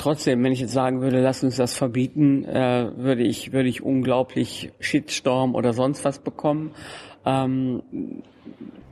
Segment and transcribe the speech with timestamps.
[0.00, 3.82] trotzdem, wenn ich jetzt sagen würde, lass uns das verbieten, äh, würde ich würde ich
[3.82, 6.72] unglaublich Shitstorm oder sonst was bekommen.
[7.26, 7.82] Ähm,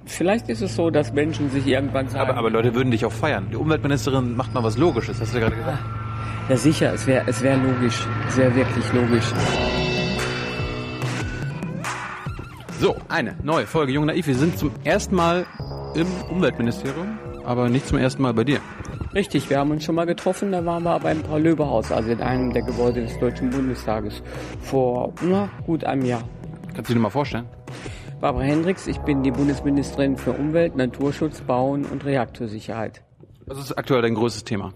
[0.04, 2.28] vielleicht ist es so, dass Menschen sich irgendwann sagen.
[2.28, 3.48] Aber, aber Leute würden dich auch feiern.
[3.50, 5.82] Die Umweltministerin macht mal was Logisches, hast du ja gerade gesagt.
[6.48, 9.32] Ja, sicher, es wäre es wäre logisch, es wäre wirklich logisch.
[12.80, 14.26] So, eine neue Folge Jung Naiv.
[14.26, 15.46] Wir sind zum ersten Mal
[15.94, 18.60] im Umweltministerium, aber nicht zum ersten Mal bei dir.
[19.18, 22.22] Richtig, wir haben uns schon mal getroffen, da waren wir aber im Paul-Löbe-Haus, also in
[22.22, 24.22] einem der Gebäude des Deutschen Bundestages,
[24.62, 26.22] vor na, gut einem Jahr.
[26.72, 27.48] Kannst du dir mal vorstellen?
[28.20, 33.02] Barbara Hendricks, ich bin die Bundesministerin für Umwelt, Naturschutz, Bauen und Reaktorsicherheit.
[33.46, 34.72] Was ist aktuell dein größtes Thema?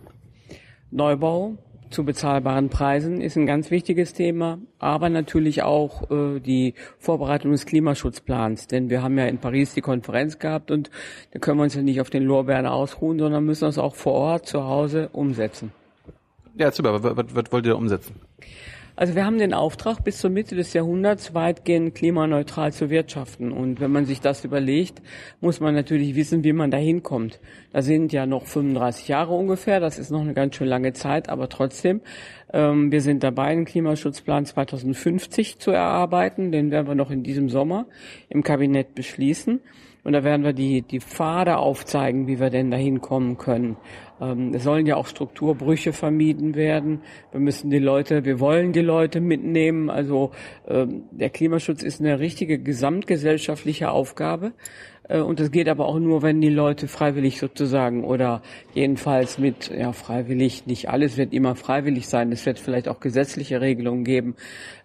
[0.90, 1.56] Neubau
[1.92, 7.66] zu bezahlbaren Preisen ist ein ganz wichtiges Thema, aber natürlich auch äh, die Vorbereitung des
[7.66, 10.90] Klimaschutzplans, denn wir haben ja in Paris die Konferenz gehabt und
[11.32, 14.14] da können wir uns ja nicht auf den Lorbeeren ausruhen, sondern müssen das auch vor
[14.14, 15.72] Ort zu Hause umsetzen.
[16.56, 17.02] Ja, super.
[17.02, 18.16] Was, was, wollt ihr umsetzen?
[19.02, 23.50] Also wir haben den Auftrag, bis zur Mitte des Jahrhunderts weitgehend klimaneutral zu wirtschaften.
[23.50, 25.02] Und wenn man sich das überlegt,
[25.40, 27.40] muss man natürlich wissen, wie man da hinkommt.
[27.72, 31.30] Da sind ja noch 35 Jahre ungefähr, das ist noch eine ganz schön lange Zeit,
[31.30, 32.00] aber trotzdem,
[32.52, 36.52] ähm, wir sind dabei, den Klimaschutzplan 2050 zu erarbeiten.
[36.52, 37.86] Den werden wir noch in diesem Sommer
[38.28, 39.58] im Kabinett beschließen.
[40.04, 43.76] Und da werden wir die, die Pfade aufzeigen, wie wir denn da hinkommen können.
[44.22, 47.00] Ähm, es sollen ja auch Strukturbrüche vermieden werden.
[47.32, 49.90] Wir müssen die Leute, wir wollen die Leute mitnehmen.
[49.90, 50.30] Also
[50.68, 54.52] ähm, der Klimaschutz ist eine richtige gesamtgesellschaftliche Aufgabe.
[55.08, 58.42] Äh, und das geht aber auch nur, wenn die Leute freiwillig sozusagen oder
[58.74, 62.30] jedenfalls mit, ja, freiwillig, nicht alles wird immer freiwillig sein.
[62.30, 64.36] Es wird vielleicht auch gesetzliche Regelungen geben.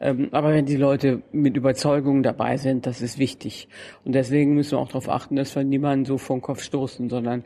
[0.02, 3.67] Ähm, aber wenn die Leute mit Überzeugung dabei sind, das ist wichtig.
[4.03, 7.43] Und deswegen müssen wir auch darauf achten, dass wir niemanden so vom Kopf stoßen, sondern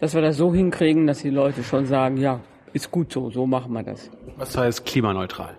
[0.00, 2.40] dass wir das so hinkriegen, dass die Leute schon sagen, ja,
[2.72, 4.10] ist gut so, so machen wir das.
[4.36, 5.56] Was heißt klimaneutral?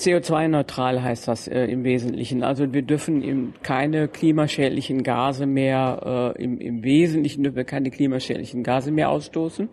[0.00, 2.42] CO2-neutral heißt das äh, im Wesentlichen.
[2.42, 7.90] Also wir dürfen eben keine klimaschädlichen Gase mehr, äh, im, im Wesentlichen dürfen wir keine
[7.90, 9.68] klimaschädlichen Gase mehr ausstoßen.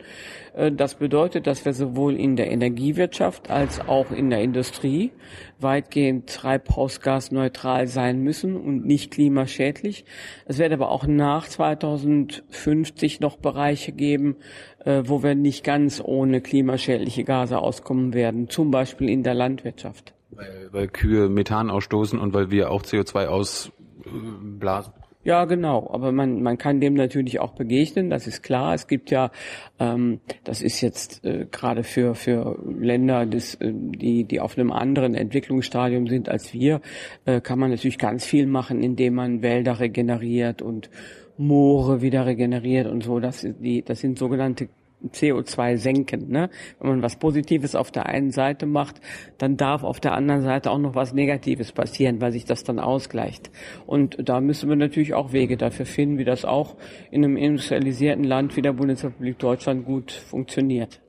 [0.53, 5.11] Äh, das bedeutet, dass wir sowohl in der Energiewirtschaft als auch in der Industrie
[5.59, 10.03] weitgehend treibhausgasneutral sein müssen und nicht klimaschädlich.
[10.45, 14.35] Es wird aber auch nach 2050 noch Bereiche geben,
[14.83, 20.16] äh, wo wir nicht ganz ohne klimaschädliche Gase auskommen werden, zum Beispiel in der Landwirtschaft.
[20.29, 24.93] Weil, weil Kühe Methan ausstoßen und weil wir auch CO2 ausblasen.
[25.27, 25.89] Ja, genau.
[25.91, 28.73] Aber man, man kann dem natürlich auch begegnen, das ist klar.
[28.73, 29.29] Es gibt ja,
[29.77, 34.71] ähm, das ist jetzt äh, gerade für, für Länder, des, äh, die, die auf einem
[34.71, 36.79] anderen Entwicklungsstadium sind als wir,
[37.25, 40.89] äh, kann man natürlich ganz viel machen, indem man Wälder regeneriert und
[41.37, 43.19] Moore wieder regeneriert und so.
[43.19, 44.69] Das, die, das sind sogenannte
[45.05, 46.29] CO2 senken.
[46.29, 46.49] Ne?
[46.79, 48.99] Wenn man was Positives auf der einen Seite macht,
[49.37, 52.79] dann darf auf der anderen Seite auch noch was Negatives passieren, weil sich das dann
[52.79, 53.51] ausgleicht.
[53.85, 56.75] Und da müssen wir natürlich auch Wege dafür finden, wie das auch
[57.11, 61.01] in einem industrialisierten Land wie der Bundesrepublik Deutschland gut funktioniert.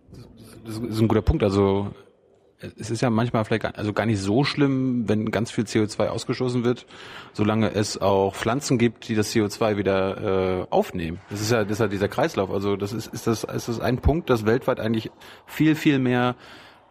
[0.64, 1.42] Das ist ein guter Punkt.
[1.42, 1.88] Also
[2.60, 6.08] es ist ja manchmal vielleicht gar, also gar nicht so schlimm, wenn ganz viel CO2
[6.08, 6.86] ausgestoßen wird,
[7.32, 11.20] solange es auch Pflanzen gibt, die das CO2 wieder äh, aufnehmen.
[11.30, 12.50] Das ist ja, das ist ja dieser Kreislauf.
[12.50, 15.10] Also das ist, ist das, ist das ein Punkt, dass weltweit eigentlich
[15.46, 16.34] viel, viel mehr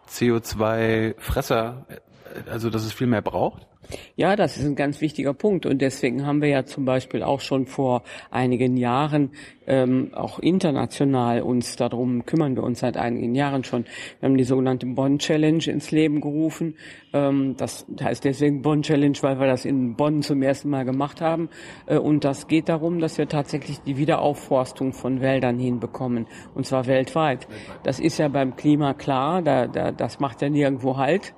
[0.10, 3.68] CO2-Fresser, äh, also dass es viel mehr braucht?
[4.16, 7.40] Ja, das ist ein ganz wichtiger Punkt und deswegen haben wir ja zum Beispiel auch
[7.40, 9.31] schon vor einigen Jahren
[9.68, 13.84] ähm, auch international uns darum kümmern wir uns seit einigen Jahren schon.
[14.20, 16.75] Wir haben die sogenannte Bonn Challenge ins Leben gerufen.
[17.14, 21.19] Ähm, das heißt deswegen Bonn Challenge, weil wir das in Bonn zum ersten Mal gemacht
[21.22, 21.50] haben.
[21.86, 26.88] Äh, und das geht darum, dass wir tatsächlich die Wiederaufforstung von Wäldern hinbekommen und zwar
[26.88, 27.48] weltweit.
[27.84, 31.34] Das ist ja beim Klima klar, da, da, das macht ja nirgendwo Halt.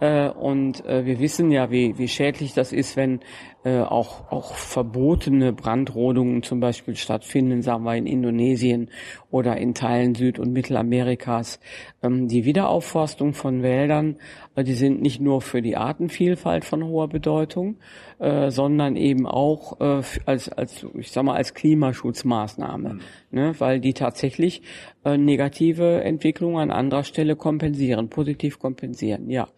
[0.00, 3.20] Äh, und äh, wir wissen ja, wie, wie schädlich das ist, wenn
[3.64, 8.90] äh, auch, auch verbotene Brandrodungen zum Beispiel stattfinden, sagen wir in Indonesien
[9.30, 11.60] oder in Teilen Süd- und Mittelamerikas.
[12.02, 14.16] Ähm, die Wiederaufforstung von Wäldern,
[14.54, 17.76] äh, die sind nicht nur für die Artenvielfalt von hoher Bedeutung,
[18.18, 23.00] äh, sondern eben auch äh, als, als, ich sag mal, als Klimaschutzmaßnahme, mhm.
[23.30, 24.62] ne, weil die tatsächlich
[25.04, 29.48] äh, negative Entwicklungen an anderer Stelle kompensieren, positiv kompensieren, ja.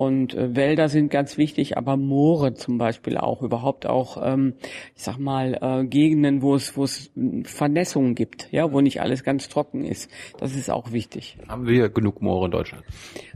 [0.00, 4.54] Und äh, Wälder sind ganz wichtig, aber Moore zum Beispiel auch, überhaupt auch, ähm,
[4.96, 7.12] ich sag mal, äh, Gegenden, wo es, wo es
[7.44, 10.10] Vernässungen gibt, ja, wo nicht alles ganz trocken ist.
[10.38, 11.36] Das ist auch wichtig.
[11.48, 12.82] Haben wir genug Moore in Deutschland?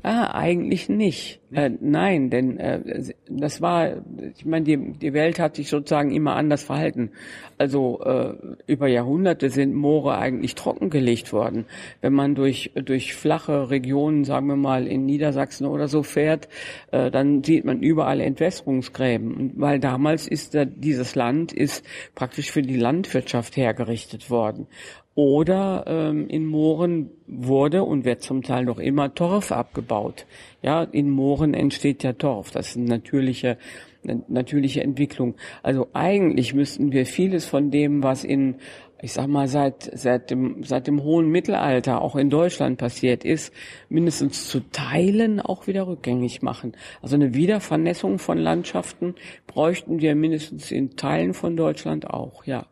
[0.03, 1.43] Ah, eigentlich nicht.
[1.55, 4.03] Äh, nein, denn äh, das war,
[4.37, 7.12] ich meine, die, die Welt hat sich sozusagen immer anders verhalten.
[7.59, 8.35] Also äh,
[8.67, 11.67] über Jahrhunderte sind Moore eigentlich trockengelegt worden.
[12.01, 16.49] Wenn man durch durch flache Regionen, sagen wir mal in Niedersachsen oder so fährt,
[16.91, 21.85] äh, dann sieht man überall Entwässerungsgräben, weil damals ist da, dieses Land ist
[22.17, 24.67] praktisch für die Landwirtschaft hergerichtet worden.
[25.15, 30.27] Oder ähm, in Mooren wurde und wird zum Teil noch immer Torf abgebaut.
[30.61, 32.51] Ja, in Mooren entsteht ja Torf.
[32.51, 33.57] Das ist eine natürliche,
[34.03, 35.37] eine natürliche Entwicklung.
[35.63, 38.57] Also eigentlich müssten wir vieles von dem, was in
[39.05, 43.53] ich sag mal, seit, seit dem, seit dem hohen Mittelalter auch in Deutschland passiert ist,
[43.91, 46.73] mindestens zu Teilen auch wieder rückgängig machen.
[47.03, 49.15] Also eine Wiedervernässung von Landschaften
[49.47, 52.67] bräuchten wir mindestens in Teilen von Deutschland auch, ja.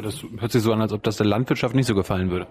[0.00, 2.46] Das hört sich so an, als ob das der Landwirtschaft nicht so gefallen würde.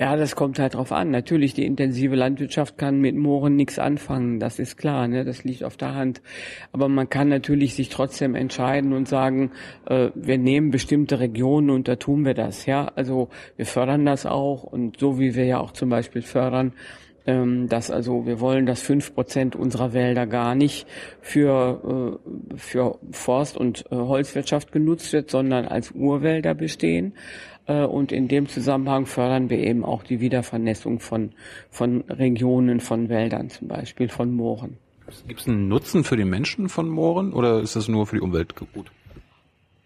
[0.00, 1.10] Ja, das kommt halt drauf an.
[1.10, 5.26] Natürlich, die intensive Landwirtschaft kann mit Mooren nichts anfangen, das ist klar, ne?
[5.26, 6.22] das liegt auf der Hand.
[6.72, 9.50] Aber man kann natürlich sich trotzdem entscheiden und sagen,
[9.84, 12.64] äh, wir nehmen bestimmte Regionen und da tun wir das.
[12.64, 16.72] Ja, also wir fördern das auch und so wie wir ja auch zum Beispiel fördern,
[17.26, 20.86] dass also wir wollen, dass fünf Prozent unserer Wälder gar nicht
[21.20, 27.14] für äh, für Forst- und äh, Holzwirtschaft genutzt wird, sondern als Urwälder bestehen.
[27.66, 31.32] Äh, und in dem Zusammenhang fördern wir eben auch die Wiedervernässung von
[31.70, 34.78] von Regionen, von Wäldern zum Beispiel, von Mooren.
[35.26, 38.22] Gibt es einen Nutzen für die Menschen von Mooren oder ist das nur für die
[38.22, 38.90] Umwelt gut?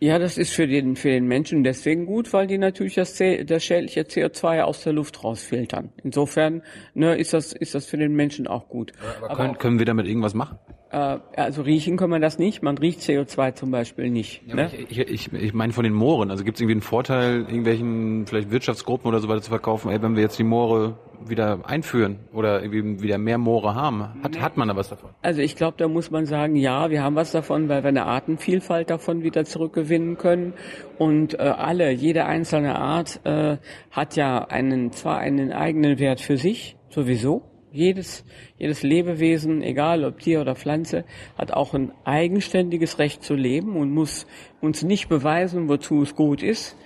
[0.00, 3.64] Ja, das ist für den, für den Menschen deswegen gut, weil die natürlich das, das
[3.64, 5.90] schädliche CO2 aus der Luft rausfiltern.
[6.02, 6.62] Insofern
[6.94, 8.92] ne, ist, das, ist das für den Menschen auch gut.
[9.18, 10.58] Aber, Aber können, können wir damit irgendwas machen?
[10.90, 12.62] Äh, also riechen kann man das nicht.
[12.62, 14.42] Man riecht CO2 zum Beispiel nicht.
[14.46, 14.70] Ja, ne?
[14.88, 16.30] ich, ich, ich meine von den Mooren.
[16.30, 20.00] Also gibt es irgendwie einen Vorteil, irgendwelchen vielleicht Wirtschaftsgruppen oder so weiter zu verkaufen, ey,
[20.02, 20.98] wenn wir jetzt die Moore
[21.28, 24.22] wieder einführen oder irgendwie wieder mehr Moore haben?
[24.22, 25.10] Hat, hat man da was davon?
[25.22, 28.06] Also ich glaube, da muss man sagen, ja, wir haben was davon, weil wir eine
[28.06, 30.54] Artenvielfalt davon wieder zurückgewinnen können.
[30.98, 33.58] Und äh, alle, jede einzelne Art äh,
[33.90, 37.42] hat ja einen zwar einen eigenen Wert für sich, sowieso,
[37.74, 38.24] jedes,
[38.56, 41.04] jedes Lebewesen, egal ob Tier oder Pflanze,
[41.36, 44.26] hat auch ein eigenständiges Recht zu leben und muss
[44.60, 46.76] uns nicht beweisen, wozu es gut ist.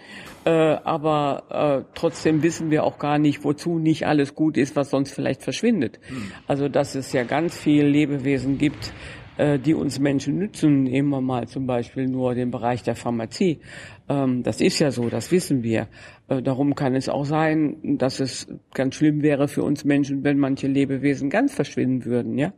[0.48, 4.88] Äh, aber äh, trotzdem wissen wir auch gar nicht, wozu nicht alles gut ist, was
[4.88, 6.00] sonst vielleicht verschwindet.
[6.08, 6.32] Hm.
[6.46, 8.94] Also dass es ja ganz viel Lebewesen gibt,
[9.36, 10.84] äh, die uns Menschen nützen.
[10.84, 13.60] Nehmen wir mal zum Beispiel nur den Bereich der Pharmazie.
[14.08, 15.88] Ähm, das ist ja so, das wissen wir.
[16.28, 20.38] Äh, darum kann es auch sein, dass es ganz schlimm wäre für uns Menschen, wenn
[20.38, 22.54] manche Lebewesen ganz verschwinden würden, ja.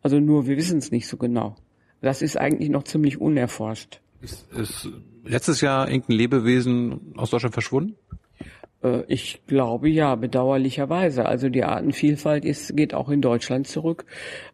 [0.00, 1.56] Also nur wir wissen es nicht so genau.
[2.00, 4.00] Das ist eigentlich noch ziemlich unerforscht.
[4.20, 4.88] Ist, ist
[5.24, 7.96] letztes Jahr irgendein Lebewesen aus Deutschland verschwunden?
[8.82, 11.26] Äh, ich glaube ja, bedauerlicherweise.
[11.26, 14.04] Also die Artenvielfalt ist, geht auch in Deutschland zurück.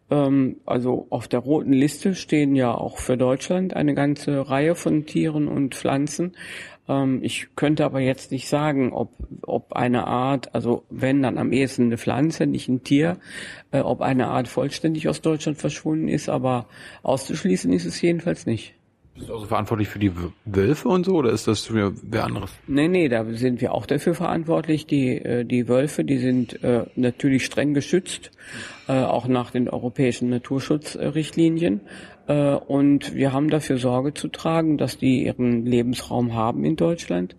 [0.09, 5.05] Ähm, also auf der roten Liste stehen ja auch für Deutschland eine ganze Reihe von
[5.05, 6.35] Tieren und Pflanzen.
[6.87, 9.11] Ähm, ich könnte aber jetzt nicht sagen, ob,
[9.41, 13.17] ob eine Art, also wenn dann am ehesten eine Pflanze, nicht ein Tier,
[13.71, 16.67] äh, ob eine Art vollständig aus Deutschland verschwunden ist, aber
[17.03, 18.75] auszuschließen ist es jedenfalls nicht.
[19.15, 20.11] Bist du also verantwortlich für die
[20.45, 22.51] Wölfe und so oder ist das für wer anderes?
[22.65, 24.87] Nee, nee, da sind wir auch dafür verantwortlich.
[24.87, 28.31] Die, äh, die Wölfe, die sind äh, natürlich streng geschützt,
[28.87, 31.81] äh, auch nach den europäischen Naturschutzrichtlinien.
[32.25, 37.35] Und wir haben dafür Sorge zu tragen, dass die ihren Lebensraum haben in Deutschland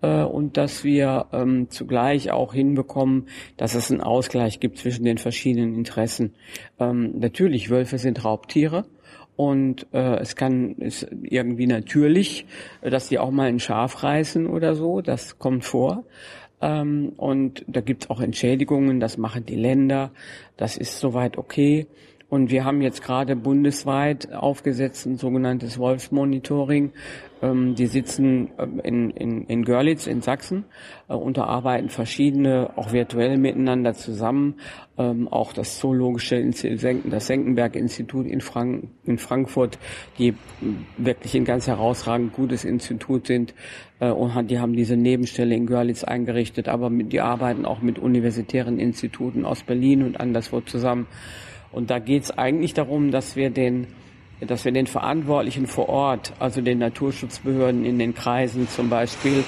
[0.00, 5.76] und dass wir ähm, zugleich auch hinbekommen, dass es einen Ausgleich gibt zwischen den verschiedenen
[5.76, 6.34] Interessen.
[6.80, 8.86] Ähm, natürlich, Wölfe sind Raubtiere
[9.36, 12.46] und äh, es kann ist irgendwie natürlich,
[12.82, 15.00] dass die auch mal ein Schaf reißen oder so.
[15.00, 16.04] Das kommt vor.
[16.60, 19.00] Ähm, und da gibt's auch Entschädigungen.
[19.00, 20.12] Das machen die Länder.
[20.56, 21.86] Das ist soweit okay.
[22.28, 26.92] Und wir haben jetzt gerade bundesweit aufgesetzt ein sogenanntes Wolfsmonitoring.
[27.42, 30.64] Ähm, die sitzen ähm, in, in, in Görlitz in Sachsen
[31.08, 34.54] äh, und da arbeiten verschiedene auch virtuell miteinander zusammen.
[34.96, 39.78] Ähm, auch das Zoologische Institut, das Senckenberg-Institut in, Frank in Frankfurt,
[40.18, 40.34] die
[40.96, 43.54] wirklich ein ganz herausragend gutes Institut sind
[44.00, 48.78] äh, und die haben diese Nebenstelle in Görlitz eingerichtet, aber die arbeiten auch mit universitären
[48.78, 51.06] Instituten aus Berlin und anderswo zusammen.
[51.74, 53.86] Und da geht es eigentlich darum, dass wir den
[54.40, 59.44] dass wir den Verantwortlichen vor Ort, also den Naturschutzbehörden in den Kreisen zum Beispiel,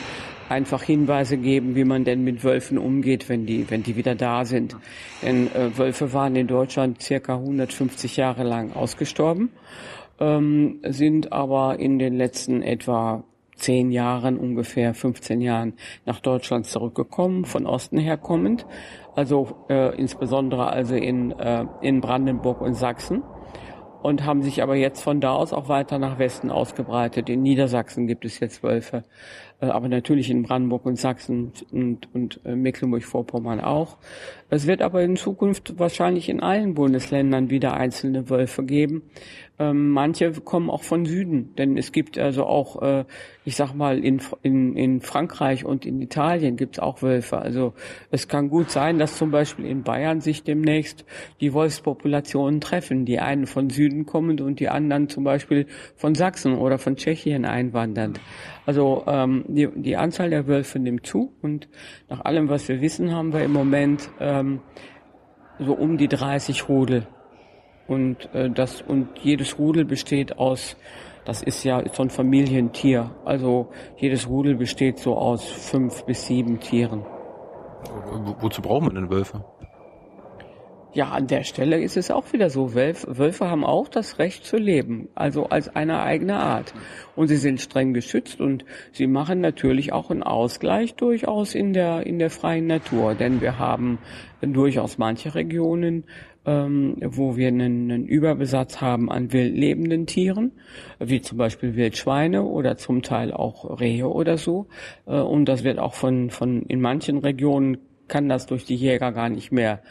[0.49, 4.45] einfach Hinweise geben, wie man denn mit Wölfen umgeht, wenn die, wenn die wieder da
[4.45, 4.76] sind.
[5.23, 9.50] Denn äh, Wölfe waren in Deutschland circa 150 Jahre lang ausgestorben,
[10.21, 13.25] ähm, sind aber in den letzten etwa
[13.56, 18.66] zehn Jahren, ungefähr 15 Jahren nach Deutschland zurückgekommen, von Osten her kommend,
[19.14, 23.22] also äh, insbesondere also in, äh, in Brandenburg und Sachsen
[24.06, 27.28] und haben sich aber jetzt von da aus auch weiter nach Westen ausgebreitet.
[27.28, 29.02] In Niedersachsen gibt es jetzt Wölfe,
[29.60, 33.96] äh, aber natürlich in Brandenburg und Sachsen und, und äh, Mecklenburg-Vorpommern auch.
[34.48, 39.02] Es wird aber in Zukunft wahrscheinlich in allen Bundesländern wieder einzelne Wölfe geben.
[39.58, 43.04] Ähm, manche kommen auch von Süden, denn es gibt also auch, äh,
[43.44, 47.38] ich sag mal, in, in, in Frankreich und in Italien gibt es auch Wölfe.
[47.38, 47.72] Also
[48.10, 51.06] es kann gut sein, dass zum Beispiel in Bayern sich demnächst
[51.40, 53.06] die Wolfspopulationen treffen.
[53.06, 57.46] Die einen von Süden kommend und die anderen zum Beispiel von Sachsen oder von Tschechien
[57.46, 58.20] einwandernd.
[58.66, 61.68] Also ähm, die, die Anzahl der Wölfe nimmt zu und
[62.10, 64.60] nach allem, was wir wissen, haben wir im Moment ähm,
[65.58, 67.06] so um die 30 Rudel.
[67.88, 70.76] Und äh, das und jedes Rudel besteht aus,
[71.24, 73.10] das ist ja so ein Familientier.
[73.24, 77.04] Also jedes Rudel besteht so aus fünf bis sieben Tieren.
[78.10, 79.44] Wo, wozu braucht man denn Wölfe?
[80.96, 82.72] Ja, an der Stelle ist es auch wieder so.
[82.74, 86.72] Wölfe, Wölfe haben auch das Recht zu leben, also als eine eigene Art.
[87.14, 92.06] Und sie sind streng geschützt und sie machen natürlich auch einen Ausgleich durchaus in der,
[92.06, 93.14] in der freien Natur.
[93.14, 93.98] Denn wir haben
[94.40, 96.04] durchaus manche Regionen,
[96.46, 100.52] ähm, wo wir einen, einen Überbesatz haben an wild lebenden Tieren,
[101.00, 104.68] wie zum Beispiel Wildschweine oder zum Teil auch Rehe oder so.
[105.06, 109.10] Äh, und das wird auch von, von in manchen Regionen kann das durch die Jäger
[109.10, 109.82] gar nicht mehr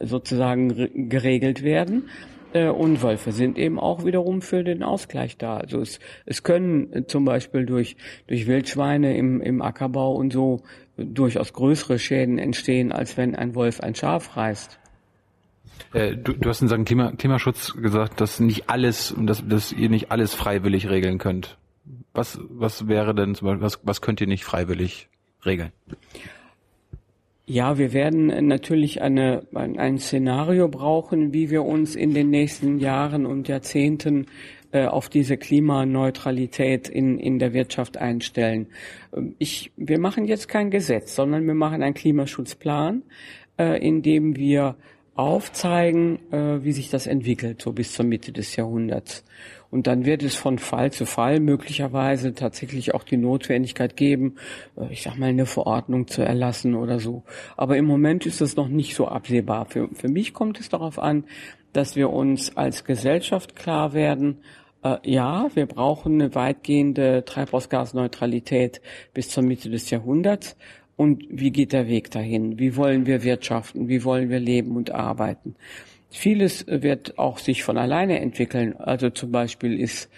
[0.00, 2.08] sozusagen geregelt werden.
[2.52, 5.58] Äh, und Wölfe sind eben auch wiederum für den Ausgleich da.
[5.58, 10.62] Also es, es können zum Beispiel durch, durch Wildschweine im, im Ackerbau und so
[10.96, 14.79] durchaus größere Schäden entstehen, als wenn ein Wolf ein Schaf reißt.
[15.92, 19.88] Äh, du, du hast in Sachen Klima, Klimaschutz gesagt, dass nicht alles dass, dass ihr
[19.88, 21.58] nicht alles freiwillig regeln könnt.
[22.12, 25.08] Was, was wäre denn zum Beispiel, was, was könnt ihr nicht freiwillig
[25.44, 25.72] regeln?
[27.46, 33.26] Ja, wir werden natürlich eine, ein, Szenario brauchen, wie wir uns in den nächsten Jahren
[33.26, 34.26] und Jahrzehnten
[34.70, 38.68] äh, auf diese Klimaneutralität in, in der Wirtschaft einstellen.
[39.38, 43.02] Ich, wir machen jetzt kein Gesetz, sondern wir machen einen Klimaschutzplan,
[43.58, 44.76] äh, in dem wir
[45.20, 49.24] aufzeigen, äh, wie sich das entwickelt, so bis zur Mitte des Jahrhunderts.
[49.70, 54.36] Und dann wird es von Fall zu Fall möglicherweise tatsächlich auch die Notwendigkeit geben,
[54.76, 57.22] äh, ich sag mal, eine Verordnung zu erlassen oder so.
[57.56, 59.66] Aber im Moment ist das noch nicht so absehbar.
[59.66, 61.24] Für, für mich kommt es darauf an,
[61.72, 64.38] dass wir uns als Gesellschaft klar werden,
[64.82, 68.80] äh, ja, wir brauchen eine weitgehende Treibhausgasneutralität
[69.12, 70.56] bis zur Mitte des Jahrhunderts.
[71.00, 72.58] Und wie geht der Weg dahin?
[72.58, 73.88] Wie wollen wir wirtschaften?
[73.88, 75.54] Wie wollen wir leben und arbeiten?
[76.10, 78.76] Vieles wird auch sich von alleine entwickeln.
[78.76, 80.10] Also zum Beispiel ist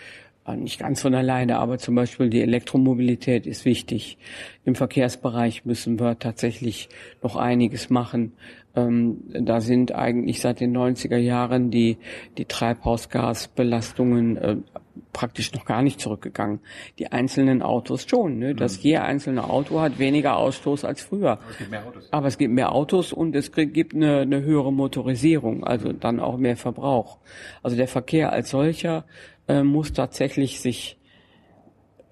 [0.44, 4.18] äh, nicht ganz von alleine, aber zum Beispiel die Elektromobilität ist wichtig.
[4.64, 6.88] Im Verkehrsbereich müssen wir tatsächlich
[7.22, 8.32] noch einiges machen.
[8.74, 11.98] Ähm, da sind eigentlich seit den 90er Jahren die,
[12.38, 14.56] die Treibhausgasbelastungen äh,
[15.12, 16.60] praktisch noch gar nicht zurückgegangen.
[16.98, 18.38] Die einzelnen Autos schon.
[18.38, 18.54] Ne?
[18.54, 18.82] Das mhm.
[18.82, 21.38] je einzelne Auto hat weniger Ausstoß als früher.
[21.38, 22.08] Aber es gibt mehr Autos.
[22.12, 26.36] Aber es gibt mehr Autos und es gibt eine, eine höhere Motorisierung, also dann auch
[26.38, 27.18] mehr Verbrauch.
[27.62, 29.04] Also der Verkehr als solcher
[29.48, 30.98] äh, muss tatsächlich sich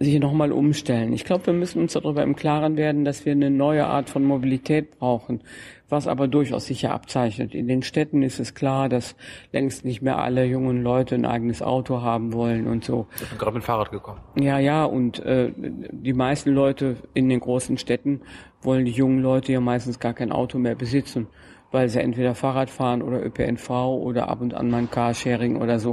[0.01, 1.13] sich nochmal umstellen.
[1.13, 4.25] Ich glaube, wir müssen uns darüber im Klaren werden, dass wir eine neue Art von
[4.25, 5.43] Mobilität brauchen,
[5.91, 7.55] was aber durchaus sicher abzeichnet.
[7.55, 9.15] In den Städten ist es klar, dass
[9.53, 13.09] längst nicht mehr alle jungen Leute ein eigenes Auto haben wollen und so.
[13.21, 14.21] Ich bin gerade mit dem Fahrrad gekommen.
[14.37, 18.23] Ja, ja, und äh, die meisten Leute in den großen Städten
[18.63, 21.27] wollen die jungen Leute ja meistens gar kein Auto mehr besitzen
[21.71, 25.79] weil sie entweder Fahrrad fahren oder ÖPNV oder ab und an mal ein Carsharing oder
[25.79, 25.93] so.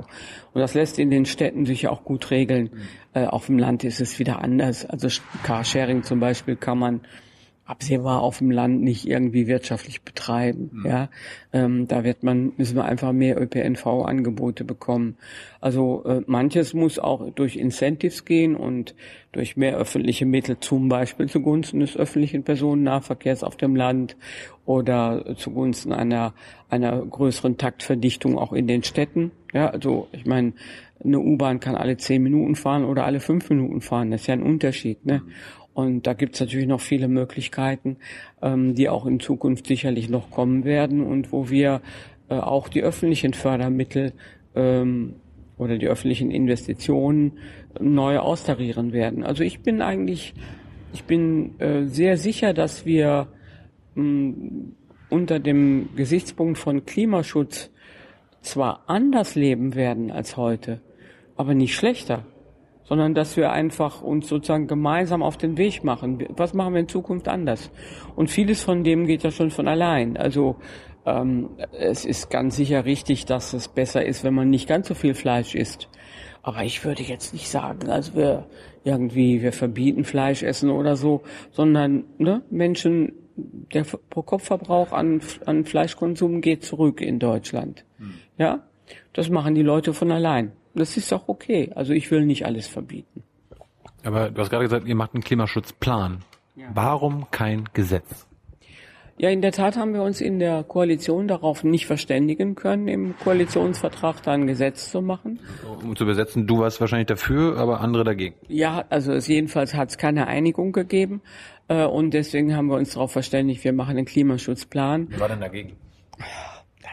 [0.54, 2.70] Und das lässt in den Städten sich ja auch gut regeln.
[2.74, 2.82] Mhm.
[3.14, 4.86] Äh, auf dem Land ist es wieder anders.
[4.86, 5.08] Also
[5.44, 7.02] Carsharing zum Beispiel kann man
[7.68, 10.72] absehbar auf dem Land nicht irgendwie wirtschaftlich betreiben.
[10.74, 10.86] Mhm.
[10.86, 11.10] Ja,
[11.52, 15.18] ähm, da wird man müssen wir einfach mehr ÖPNV-Angebote bekommen.
[15.60, 18.96] Also äh, manches muss auch durch Incentives gehen und
[19.34, 24.16] durch mehr öffentliche Mittel, zum Beispiel zugunsten des öffentlichen Personennahverkehrs auf dem Land
[24.66, 26.34] oder zugunsten einer
[26.70, 29.32] einer größeren Taktverdichtung auch in den Städten.
[29.54, 30.54] Ja, also ich meine,
[31.04, 34.12] eine U-Bahn kann alle zehn Minuten fahren oder alle fünf Minuten fahren.
[34.12, 35.06] Das ist ja ein Unterschied.
[35.06, 35.22] Ne?
[35.78, 37.98] Und da gibt es natürlich noch viele Möglichkeiten,
[38.42, 41.84] ähm, die auch in Zukunft sicherlich noch kommen werden und wo wir
[42.30, 44.14] äh, auch die öffentlichen Fördermittel
[44.56, 45.18] ähm,
[45.56, 47.34] oder die öffentlichen Investitionen
[47.80, 49.24] neu austarieren werden.
[49.24, 50.34] Also ich bin eigentlich,
[50.94, 53.28] ich bin äh, sehr sicher, dass wir
[53.94, 54.76] mh, mm,
[55.12, 57.70] unter dem Gesichtspunkt von Klimaschutz
[58.42, 60.82] zwar anders leben werden als heute,
[61.36, 62.26] aber nicht schlechter
[62.88, 66.26] sondern dass wir einfach uns sozusagen gemeinsam auf den Weg machen.
[66.36, 67.70] Was machen wir in Zukunft anders?
[68.16, 70.18] Und vieles von dem geht ja schon von allein.
[70.18, 70.56] Also
[71.06, 74.94] ähm, es ist ganz sicher richtig, dass es besser ist, wenn man nicht ganz so
[74.94, 75.90] viel Fleisch isst.
[76.44, 78.48] Aber ich würde jetzt nicht sagen, also wir
[78.86, 86.40] irgendwie, wir verbieten Fleisch essen oder so, sondern ne, Menschen, der Pro-Kopf-Verbrauch an, an Fleischkonsum
[86.42, 87.84] geht zurück in Deutschland.
[87.98, 88.14] Hm.
[88.38, 88.64] Ja,
[89.14, 90.54] das machen die Leute von allein.
[90.78, 91.72] Das ist auch okay.
[91.76, 93.24] Also ich will nicht alles verbieten.
[94.04, 96.24] Aber du hast gerade gesagt, ihr macht einen Klimaschutzplan.
[96.56, 96.68] Ja.
[96.74, 98.28] Warum kein Gesetz?
[99.20, 103.18] Ja, in der Tat haben wir uns in der Koalition darauf nicht verständigen können, im
[103.18, 105.40] Koalitionsvertrag da ein Gesetz zu machen.
[105.84, 108.36] Um zu übersetzen, du warst wahrscheinlich dafür, aber andere dagegen.
[108.48, 111.22] Ja, also es jedenfalls hat es keine Einigung gegeben
[111.68, 115.08] äh, und deswegen haben wir uns darauf verständigt, wir machen einen Klimaschutzplan.
[115.10, 115.78] Wer war denn dagegen?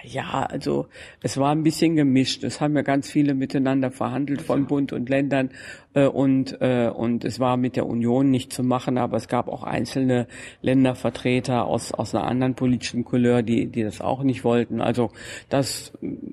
[0.07, 0.87] Ja, also
[1.23, 2.45] es war ein bisschen gemischt.
[2.45, 5.51] Es haben ja ganz viele miteinander verhandelt von Bund und Ländern
[5.95, 9.49] äh, und äh, und es war mit der Union nicht zu machen, aber es gab
[9.49, 10.27] auch einzelne
[10.61, 14.81] Ländervertreter aus aus einer anderen politischen Couleur, die die das auch nicht wollten.
[14.81, 15.11] Also
[15.49, 15.93] das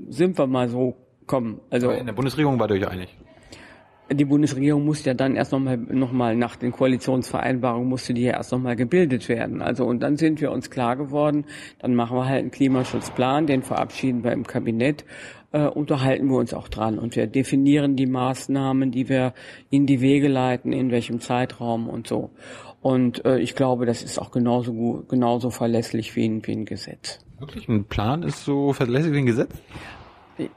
[0.10, 1.62] sind wir mal so kommen.
[1.70, 3.10] Also in der Bundesregierung war euch einig
[4.13, 8.34] die Bundesregierung musste ja dann erst nochmal noch mal nach den Koalitionsvereinbarungen musste die ja
[8.34, 9.62] erst nochmal gebildet werden.
[9.62, 11.46] Also und dann sind wir uns klar geworden,
[11.80, 15.06] dann machen wir halt einen Klimaschutzplan, den verabschieden wir im Kabinett,
[15.51, 19.34] äh, unterhalten wir uns auch dran und wir definieren die Maßnahmen, die wir
[19.70, 22.32] in die Wege leiten, in welchem Zeitraum und so.
[22.82, 26.65] Und äh, ich glaube, das ist auch genauso gut, genauso verlässlich wie ein, wie ein
[26.65, 27.20] Gesetz.
[27.39, 27.68] Wirklich?
[27.68, 29.51] Ein Plan ist so verlässlich wie ein Gesetz?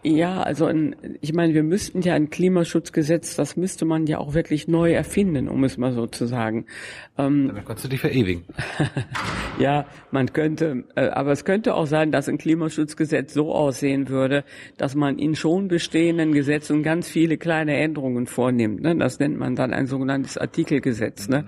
[0.02, 4.34] Ja, also ein, ich meine, wir müssten ja ein Klimaschutzgesetz, das müsste man ja auch
[4.34, 6.66] wirklich neu erfinden, um es mal so zu sagen.
[7.18, 8.44] Ähm, Damit kannst du dich verewigen.
[9.58, 14.44] ja, man könnte, äh, aber es könnte auch sein, dass ein Klimaschutzgesetz so aussehen würde,
[14.76, 18.82] dass man in schon bestehenden Gesetzen ganz viele kleine Änderungen vornimmt.
[18.82, 18.96] Ne?
[18.96, 21.28] Das nennt man dann ein sogenanntes Artikelgesetz.
[21.28, 21.46] Ne?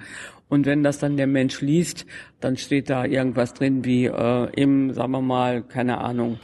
[0.48, 2.06] Und wenn das dann der Mensch liest,
[2.40, 6.38] dann steht da irgendwas drin wie äh, im, sagen wir mal, keine Ahnung,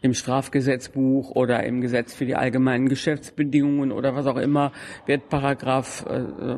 [0.00, 4.72] im Strafgesetzbuch oder im Gesetz für die allgemeinen Geschäftsbedingungen oder was auch immer
[5.06, 6.56] wird Paragraph äh,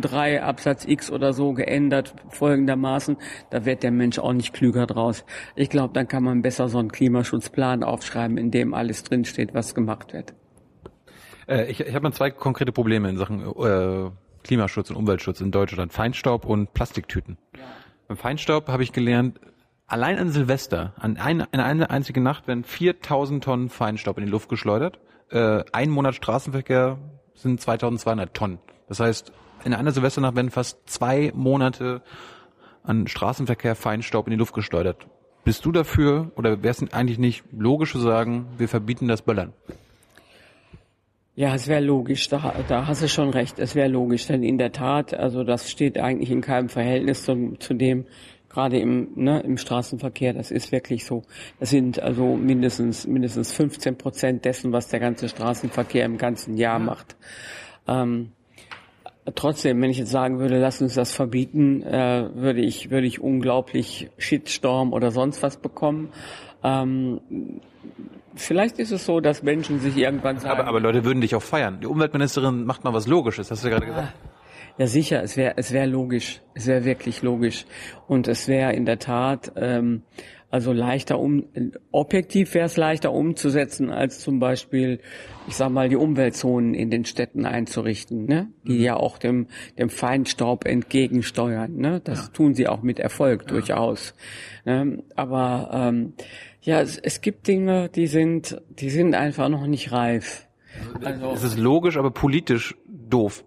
[0.00, 3.16] 3 Absatz X oder so geändert folgendermaßen,
[3.50, 5.24] da wird der Mensch auch nicht klüger draus.
[5.56, 9.74] Ich glaube, dann kann man besser so einen Klimaschutzplan aufschreiben, in dem alles drinsteht, was
[9.74, 10.34] gemacht wird.
[11.48, 14.10] Äh, ich ich habe mal zwei konkrete Probleme in Sachen äh,
[14.44, 15.92] Klimaschutz und Umweltschutz in Deutschland.
[15.92, 17.38] Feinstaub und Plastiktüten.
[17.54, 17.60] Ja.
[18.08, 19.40] Beim Feinstaub habe ich gelernt,
[19.92, 24.48] Allein an Silvester, an eine, eine einzige Nacht werden 4000 Tonnen Feinstaub in die Luft
[24.48, 24.98] geschleudert.
[25.28, 26.96] Äh, ein Monat Straßenverkehr
[27.34, 28.58] sind 2200 Tonnen.
[28.88, 29.32] Das heißt,
[29.66, 32.00] in einer Silvesternacht werden fast zwei Monate
[32.82, 35.06] an Straßenverkehr Feinstaub in die Luft geschleudert.
[35.44, 39.52] Bist du dafür oder wäre es eigentlich nicht logisch zu sagen, wir verbieten das Böllern?
[41.34, 44.56] Ja, es wäre logisch, da, da hast du schon recht, es wäre logisch, denn in
[44.56, 48.06] der Tat, also das steht eigentlich in keinem Verhältnis zu, zu dem,
[48.52, 51.22] gerade im, ne, im Straßenverkehr, das ist wirklich so.
[51.58, 56.78] Das sind also mindestens, mindestens 15 Prozent dessen, was der ganze Straßenverkehr im ganzen Jahr
[56.78, 57.16] macht.
[57.88, 58.32] Ähm,
[59.34, 63.20] trotzdem, wenn ich jetzt sagen würde, lass uns das verbieten, äh, würde ich, würde ich
[63.20, 66.10] unglaublich Shitstorm oder sonst was bekommen.
[66.62, 67.20] Ähm,
[68.34, 70.58] Vielleicht ist es so, dass Menschen sich irgendwann sagen.
[70.58, 71.80] Aber, aber Leute würden dich auch feiern.
[71.80, 74.14] Die Umweltministerin macht mal was Logisches, hast du ja gerade gesagt.
[74.78, 77.66] Ja, sicher, es wäre es wäre logisch, es wäre wirklich logisch
[78.06, 80.02] und es wäre in der Tat ähm,
[80.52, 81.44] also leichter um
[81.92, 85.00] objektiv wäre es leichter umzusetzen als zum Beispiel,
[85.48, 88.48] ich sag mal, die Umweltzonen in den Städten einzurichten, ne?
[88.64, 88.82] die mhm.
[88.82, 89.46] ja auch dem
[89.78, 91.74] dem Feinstaub entgegensteuern.
[91.76, 92.00] Ne?
[92.04, 92.32] Das ja.
[92.34, 93.48] tun sie auch mit Erfolg ja.
[93.48, 94.14] durchaus.
[94.66, 95.02] Ne?
[95.16, 96.12] Aber ähm,
[96.60, 100.48] ja, es, es gibt Dinge, die sind die sind einfach noch nicht reif.
[101.02, 103.42] Also, es ist logisch, aber politisch doof.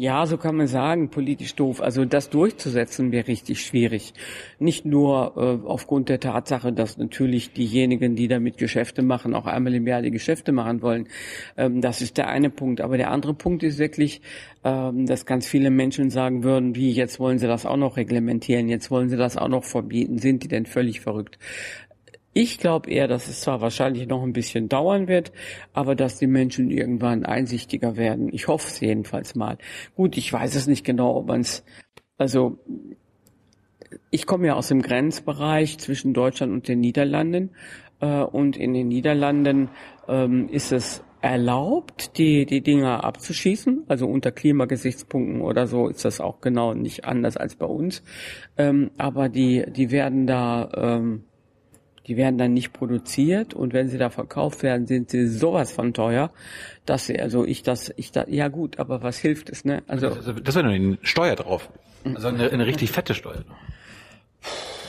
[0.00, 1.80] Ja, so kann man sagen, politisch doof.
[1.80, 4.14] Also das durchzusetzen wäre richtig schwierig.
[4.60, 9.74] Nicht nur äh, aufgrund der Tatsache, dass natürlich diejenigen, die damit Geschäfte machen, auch einmal
[9.74, 11.08] im Jahr die Geschäfte machen wollen.
[11.56, 12.80] Ähm, das ist der eine Punkt.
[12.80, 14.22] Aber der andere Punkt ist wirklich,
[14.62, 18.68] ähm, dass ganz viele Menschen sagen würden, wie jetzt wollen sie das auch noch reglementieren,
[18.68, 20.18] jetzt wollen sie das auch noch verbieten.
[20.18, 21.40] Sind die denn völlig verrückt?
[22.40, 25.32] Ich glaube eher, dass es zwar wahrscheinlich noch ein bisschen dauern wird,
[25.72, 28.32] aber dass die Menschen irgendwann einsichtiger werden.
[28.32, 29.58] Ich hoffe es jedenfalls mal.
[29.96, 31.64] Gut, ich weiß es nicht genau, ob man es,
[32.16, 32.60] also
[34.12, 37.50] ich komme ja aus dem Grenzbereich zwischen Deutschland und den Niederlanden
[37.98, 39.70] äh, und in den Niederlanden
[40.06, 43.82] ähm, ist es erlaubt, die, die Dinger abzuschießen.
[43.88, 48.04] Also unter Klimagesichtspunkten oder so ist das auch genau nicht anders als bei uns.
[48.56, 51.24] Ähm, aber die, die werden da ähm,
[52.08, 55.92] Die werden dann nicht produziert und wenn sie da verkauft werden, sind sie sowas von
[55.92, 56.30] teuer,
[56.86, 59.82] dass sie, also ich das, ich da, ja gut, aber was hilft es, ne?
[59.86, 61.68] Also, also das wäre eine Steuer drauf.
[62.04, 63.44] Also eine, eine richtig fette Steuer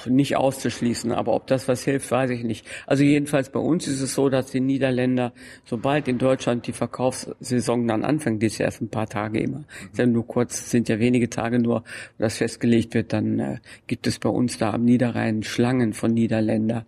[0.07, 1.11] nicht auszuschließen.
[1.11, 2.65] Aber ob das was hilft, weiß ich nicht.
[2.87, 5.33] Also jedenfalls bei uns ist es so, dass die Niederländer,
[5.65, 9.63] sobald in Deutschland die Verkaufssaison dann anfängt, die ist ja erst ein paar Tage immer,
[9.91, 11.83] ist ja nur kurz, sind ja wenige Tage nur,
[12.17, 13.57] wo das festgelegt wird, dann äh,
[13.87, 16.85] gibt es bei uns da am Niederrhein Schlangen von Niederländer,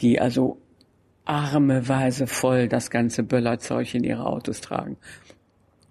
[0.00, 0.58] die also
[1.24, 4.96] armeweise voll das ganze Böllerzeug in ihre Autos tragen.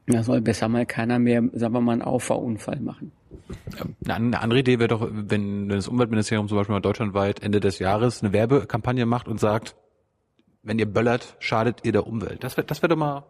[0.06, 3.12] Da soll besser mal keiner mehr, sagen wir mal, einen Auffahrunfall machen.
[4.08, 8.22] Eine andere Idee wäre doch, wenn das Umweltministerium zum Beispiel mal deutschlandweit Ende des Jahres
[8.22, 9.76] eine Werbekampagne macht und sagt,
[10.62, 12.44] wenn ihr böllert, schadet ihr der Umwelt.
[12.44, 13.24] Das wäre das wär doch mal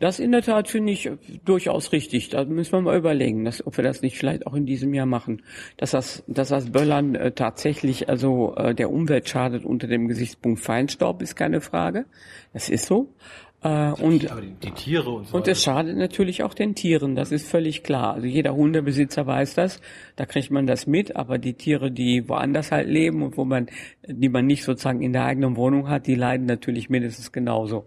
[0.00, 1.10] das in der Tat finde ich
[1.44, 2.28] durchaus richtig.
[2.28, 5.06] Da müssen wir mal überlegen, dass, ob wir das nicht vielleicht auch in diesem Jahr
[5.06, 5.42] machen.
[5.76, 10.60] Dass das, dass das Böllern äh, tatsächlich also äh, der Umwelt schadet unter dem Gesichtspunkt
[10.60, 12.04] Feinstaub ist keine Frage.
[12.52, 13.12] Das ist so.
[13.60, 17.32] Äh, und, die, die, Tiere und so Und es schadet natürlich auch den Tieren, das
[17.32, 18.14] ist völlig klar.
[18.14, 19.80] Also jeder Hundebesitzer weiß das,
[20.14, 23.68] da kriegt man das mit, aber die Tiere, die woanders halt leben und wo man,
[24.06, 27.86] die man nicht sozusagen in der eigenen Wohnung hat, die leiden natürlich mindestens genauso.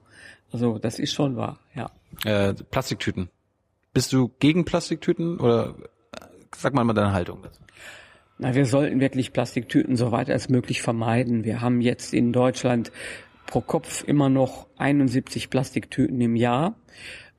[0.52, 1.90] Also das ist schon wahr, ja.
[2.26, 3.30] Äh, Plastiktüten.
[3.94, 5.76] Bist du gegen Plastiktüten oder
[6.54, 7.62] sag mal mal deine Haltung dazu?
[8.38, 11.44] Na, wir sollten wirklich Plastiktüten so weit als möglich vermeiden.
[11.46, 12.92] Wir haben jetzt in Deutschland
[13.52, 16.76] pro Kopf immer noch 71 Plastiktüten im Jahr.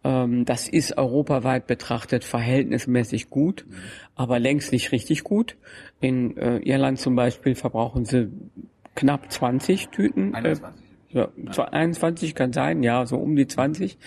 [0.04, 3.66] Ähm, das ist europaweit betrachtet verhältnismäßig gut,
[4.14, 5.56] aber längst nicht richtig gut.
[6.00, 8.30] In äh, Irland zum Beispiel verbrauchen sie
[8.94, 10.34] knapp 20 Tüten.
[10.34, 10.64] 21.
[10.64, 10.82] Äh,
[11.14, 11.28] ja,
[11.72, 13.98] 21 kann sein, ja, so um die 20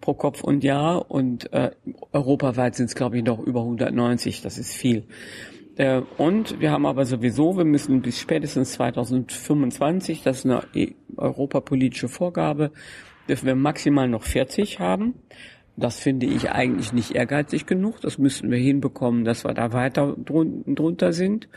[0.00, 1.10] pro Kopf und Jahr.
[1.10, 1.70] Und äh,
[2.12, 4.42] europaweit sind es, glaube ich, noch über 190.
[4.42, 5.04] Das ist viel.
[5.76, 10.94] Äh, und wir haben aber sowieso, wir müssen bis spätestens 2025, das ist eine e-
[11.16, 12.72] europapolitische Vorgabe,
[13.28, 15.14] dürfen wir maximal noch 40 haben.
[15.76, 18.00] Das finde ich eigentlich nicht ehrgeizig genug.
[18.02, 21.48] Das müssten wir hinbekommen, dass wir da weiter drunter sind.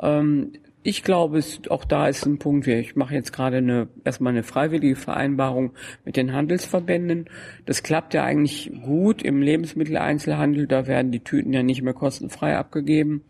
[0.00, 0.52] Ähm,
[0.84, 4.42] ich glaube, es, auch da ist ein Punkt, ich mache jetzt gerade eine, erstmal eine
[4.42, 5.72] freiwillige Vereinbarung
[6.04, 7.26] mit den Handelsverbänden.
[7.66, 10.66] Das klappt ja eigentlich gut im Lebensmitteleinzelhandel.
[10.66, 13.22] Da werden die Tüten ja nicht mehr kostenfrei abgegeben.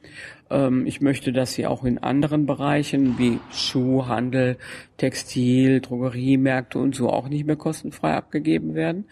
[0.48, 4.56] Ähm, ich möchte, dass sie auch in anderen Bereichen wie Schuhhandel,
[4.96, 9.04] Textil, Drogeriemärkte und so auch nicht mehr kostenfrei abgegeben werden,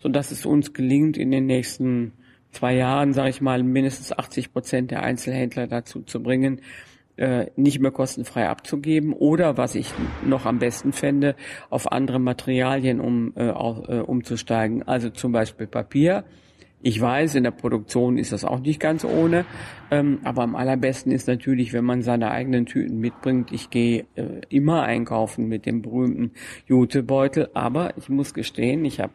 [0.00, 2.12] sodass es uns gelingt, in den nächsten
[2.50, 6.60] zwei Jahren, sage ich mal, mindestens 80 Prozent der Einzelhändler dazu zu bringen,
[7.16, 9.92] äh, nicht mehr kostenfrei abzugeben oder was ich
[10.24, 11.34] noch am besten fände,
[11.70, 14.82] auf andere Materialien um, äh, äh, umzusteigen.
[14.82, 16.24] Also zum Beispiel Papier.
[16.82, 19.44] Ich weiß, in der Produktion ist das auch nicht ganz ohne,
[19.90, 23.50] ähm, aber am allerbesten ist natürlich, wenn man seine eigenen Tüten mitbringt.
[23.50, 26.32] Ich gehe äh, immer einkaufen mit dem berühmten
[26.66, 29.14] Jutebeutel, aber ich muss gestehen, ich habe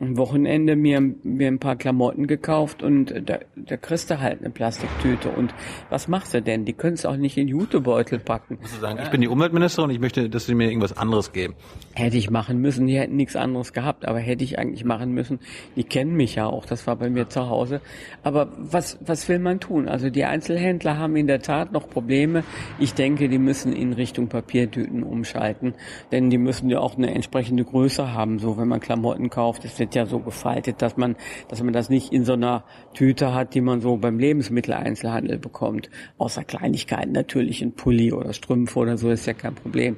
[0.00, 4.50] am Wochenende mir, mir ein paar Klamotten gekauft und da, da kriegst du halt eine
[4.50, 5.28] Plastiktüte.
[5.28, 5.54] Und
[5.90, 6.64] was machst du denn?
[6.64, 8.58] Die können es auch nicht in Jutebeutel packen.
[8.60, 11.54] Du sagen, ich bin die Umweltministerin und ich möchte, dass sie mir irgendwas anderes geben.
[11.92, 15.38] Hätte ich machen müssen, die hätten nichts anderes gehabt, aber hätte ich eigentlich machen müssen.
[15.76, 17.82] Die kennen mich ja auch, das war bei mir zu Hause.
[18.22, 19.86] Aber was, was will man tun?
[19.88, 22.44] Also die Einzelhändler haben in der Tat noch Probleme.
[22.78, 25.74] Ich denke, die müssen in Richtung Papiertüten umschalten,
[26.10, 28.38] denn die müssen ja auch eine entsprechende Größe haben.
[28.38, 31.16] So, wenn man Klamotten kauft, ist wird ja so gefaltet, dass man,
[31.48, 32.62] dass man das nicht in so einer
[32.94, 35.90] Tüte hat, die man so beim Lebensmitteleinzelhandel bekommt.
[36.16, 39.96] Außer Kleinigkeiten natürlich, ein Pulli oder Strümpfe oder so ist ja kein Problem.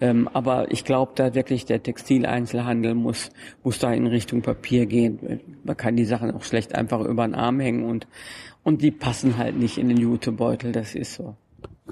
[0.00, 3.30] Ähm, aber ich glaube, da wirklich der Textileinzelhandel muss,
[3.64, 5.40] muss da in Richtung Papier gehen.
[5.64, 8.06] Man kann die Sachen auch schlecht einfach über den Arm hängen und,
[8.62, 11.34] und die passen halt nicht in den Jutebeutel, das ist so.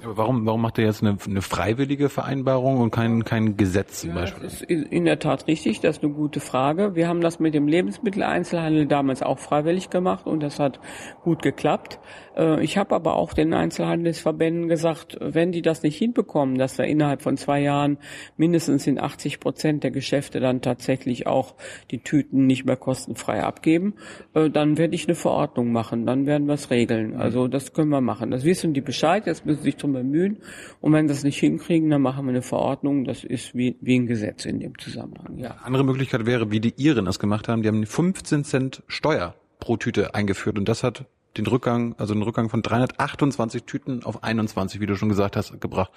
[0.03, 4.13] Aber warum, warum macht er jetzt eine, eine freiwillige Vereinbarung und kein, kein Gesetz zum
[4.13, 4.43] Beispiel?
[4.43, 6.95] Das ist in der Tat richtig, das ist eine gute Frage.
[6.95, 10.79] Wir haben das mit dem Lebensmitteleinzelhandel damals auch freiwillig gemacht und das hat
[11.23, 11.99] gut geklappt.
[12.35, 16.85] Äh, ich habe aber auch den Einzelhandelsverbänden gesagt, wenn die das nicht hinbekommen, dass wir
[16.85, 17.97] innerhalb von zwei Jahren
[18.37, 21.55] mindestens in 80 Prozent der Geschäfte dann tatsächlich auch
[21.91, 23.95] die Tüten nicht mehr kostenfrei abgeben,
[24.33, 27.15] äh, dann werde ich eine Verordnung machen, dann werden wir es regeln.
[27.15, 28.31] Also das können wir machen.
[28.31, 30.37] Das wissen die Bescheid, jetzt müssen sie sich drum bemühen.
[30.81, 33.05] Und wenn sie das nicht hinkriegen, dann machen wir eine Verordnung.
[33.05, 35.37] Das ist wie, wie ein Gesetz in dem Zusammenhang.
[35.37, 35.55] Ja.
[35.63, 37.61] Andere Möglichkeit wäre, wie die Iren das gemacht haben.
[37.61, 41.05] Die haben 15 Cent Steuer pro Tüte eingeführt und das hat
[41.37, 45.59] den Rückgang, also den Rückgang von 328 Tüten auf 21, wie du schon gesagt hast,
[45.61, 45.91] gebracht.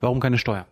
[0.00, 0.66] Warum keine Steuer?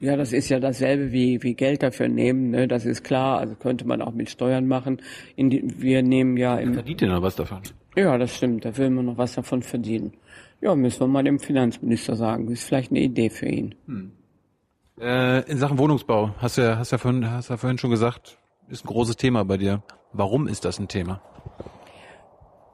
[0.00, 2.66] Ja, das ist ja dasselbe wie, wie Geld dafür nehmen, ne?
[2.66, 3.38] das ist klar.
[3.38, 5.00] Also könnte man auch mit Steuern machen.
[5.36, 6.74] Die, wir nehmen ja im.
[6.74, 7.60] Verdient ihr noch was davon?
[7.94, 8.64] Ja, das stimmt.
[8.64, 10.12] Da will man noch was davon verdienen.
[10.62, 12.46] Ja, müssen wir mal dem Finanzminister sagen.
[12.46, 13.74] Das ist vielleicht eine Idee für ihn.
[13.86, 14.12] Hm.
[15.00, 18.38] Äh, in Sachen Wohnungsbau, hast du ja, hast ja vorhin, hast ja vorhin schon gesagt,
[18.68, 19.82] ist ein großes Thema bei dir.
[20.12, 21.20] Warum ist das ein Thema?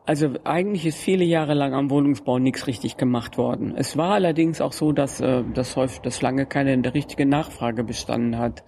[0.05, 3.75] Also eigentlich ist viele Jahre lang am Wohnungsbau nichts richtig gemacht worden.
[3.75, 8.37] Es war allerdings auch so, dass äh, das häufig, dass lange keine richtige Nachfrage bestanden
[8.37, 8.65] hat.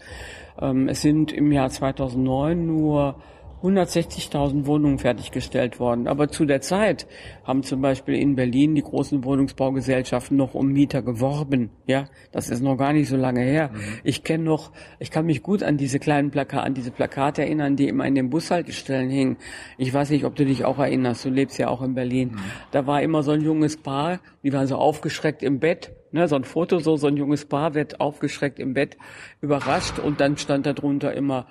[0.58, 3.16] Ähm, es sind im Jahr 2009 nur
[3.62, 6.08] 160.000 Wohnungen fertiggestellt worden.
[6.08, 7.06] Aber zu der Zeit
[7.44, 11.70] haben zum Beispiel in Berlin die großen Wohnungsbaugesellschaften noch um Mieter geworben.
[11.86, 13.70] Ja, das ist noch gar nicht so lange her.
[13.72, 13.80] Mhm.
[14.04, 17.76] Ich kenne noch, ich kann mich gut an diese kleinen Plakate, an diese Plakate erinnern,
[17.76, 19.36] die immer in den Bushaltestellen hingen.
[19.78, 21.24] Ich weiß nicht, ob du dich auch erinnerst.
[21.24, 22.30] Du lebst ja auch in Berlin.
[22.32, 22.38] Mhm.
[22.70, 26.34] Da war immer so ein junges Paar, die waren so aufgeschreckt im Bett Ne, so
[26.34, 28.96] ein Foto, so, so ein junges Paar wird aufgeschreckt im Bett
[29.40, 31.46] überrascht und dann stand da drunter immer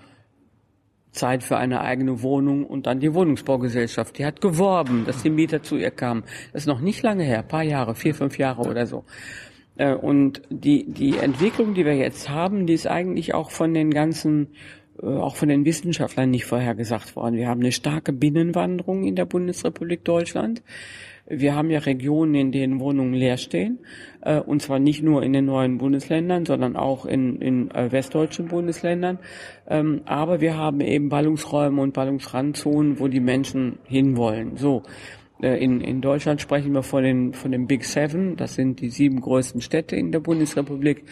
[1.12, 4.18] Zeit für eine eigene Wohnung und dann die Wohnungsbaugesellschaft.
[4.18, 6.24] Die hat geworben, dass die Mieter zu ihr kamen.
[6.54, 9.04] Das ist noch nicht lange her, paar Jahre, vier, fünf Jahre oder so.
[9.78, 13.92] Äh, und die, die Entwicklung, die wir jetzt haben, die ist eigentlich auch von den
[13.92, 14.50] ganzen,
[15.02, 17.36] äh, auch von den Wissenschaftlern nicht vorhergesagt worden.
[17.36, 20.62] Wir haben eine starke Binnenwanderung in der Bundesrepublik Deutschland.
[21.30, 23.80] Wir haben ja Regionen, in denen Wohnungen leer stehen,
[24.22, 28.48] äh, und zwar nicht nur in den neuen Bundesländern, sondern auch in, in äh, westdeutschen
[28.48, 29.20] Bundesländern.
[29.68, 34.58] Ähm, aber wir haben eben Ballungsräume und Ballungsrandzonen, wo die Menschen hinwollen.
[34.58, 34.84] So.
[35.42, 38.36] Äh, in, in Deutschland sprechen wir von den, von den Big Seven.
[38.36, 41.04] Das sind die sieben größten Städte in der Bundesrepublik.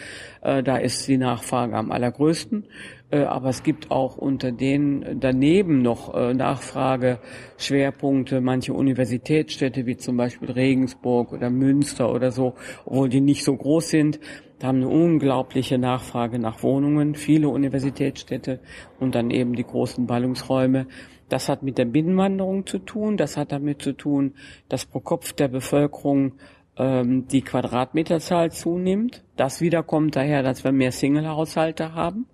[0.42, 2.64] Äh, da ist die Nachfrage am allergrößten.
[3.10, 10.16] Äh, aber es gibt auch unter denen daneben noch äh, Nachfrageschwerpunkte, manche Universitätsstädte wie zum
[10.16, 14.20] Beispiel Regensburg oder Münster oder so, obwohl die nicht so groß sind.
[14.58, 18.60] Da haben eine unglaubliche Nachfrage nach Wohnungen, viele Universitätsstädte
[18.98, 20.86] und dann eben die großen Ballungsräume.
[21.28, 24.34] Das hat mit der Binnenwanderung zu tun, das hat damit zu tun,
[24.68, 26.32] dass pro Kopf der Bevölkerung
[26.76, 29.22] ähm, die Quadratmeterzahl zunimmt.
[29.36, 32.26] Das wieder kommt daher, dass wir mehr Single-Haushalte haben.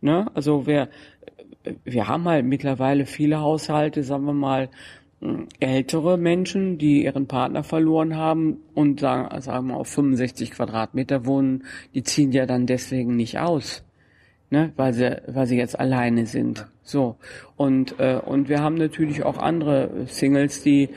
[0.00, 0.30] Ne?
[0.34, 0.88] Also wir,
[1.84, 4.70] wir haben halt mittlerweile viele Haushalte, sagen wir mal,
[5.58, 11.64] ältere Menschen, die ihren Partner verloren haben und sagen, sagen wir auf 65 Quadratmeter wohnen,
[11.94, 13.84] die ziehen ja dann deswegen nicht aus,
[14.48, 16.66] ne, weil sie, weil sie jetzt alleine sind.
[16.82, 17.16] So
[17.56, 20.88] und äh, und wir haben natürlich auch andere Singles, die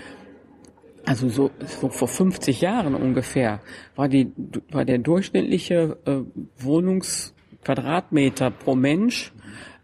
[1.05, 3.59] also so, so vor 50 Jahren ungefähr
[3.97, 4.31] war die
[4.71, 6.21] war der durchschnittliche äh,
[6.63, 7.32] Wohnungs
[7.63, 9.32] Quadratmeter pro Mensch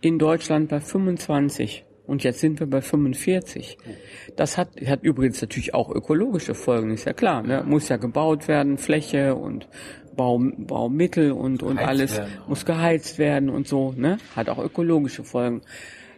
[0.02, 1.86] in Deutschland bei 25.
[2.06, 3.78] Und jetzt sind wir bei 45.
[4.36, 7.44] Das hat, hat übrigens natürlich auch ökologische Folgen, ist ja klar.
[7.44, 7.64] Ne?
[7.64, 9.68] Muss ja gebaut werden, Fläche und
[10.16, 12.32] Bau, Baumittel und, und alles werden.
[12.48, 13.94] muss geheizt werden und so.
[13.96, 14.18] Ne?
[14.36, 15.62] Hat auch ökologische Folgen.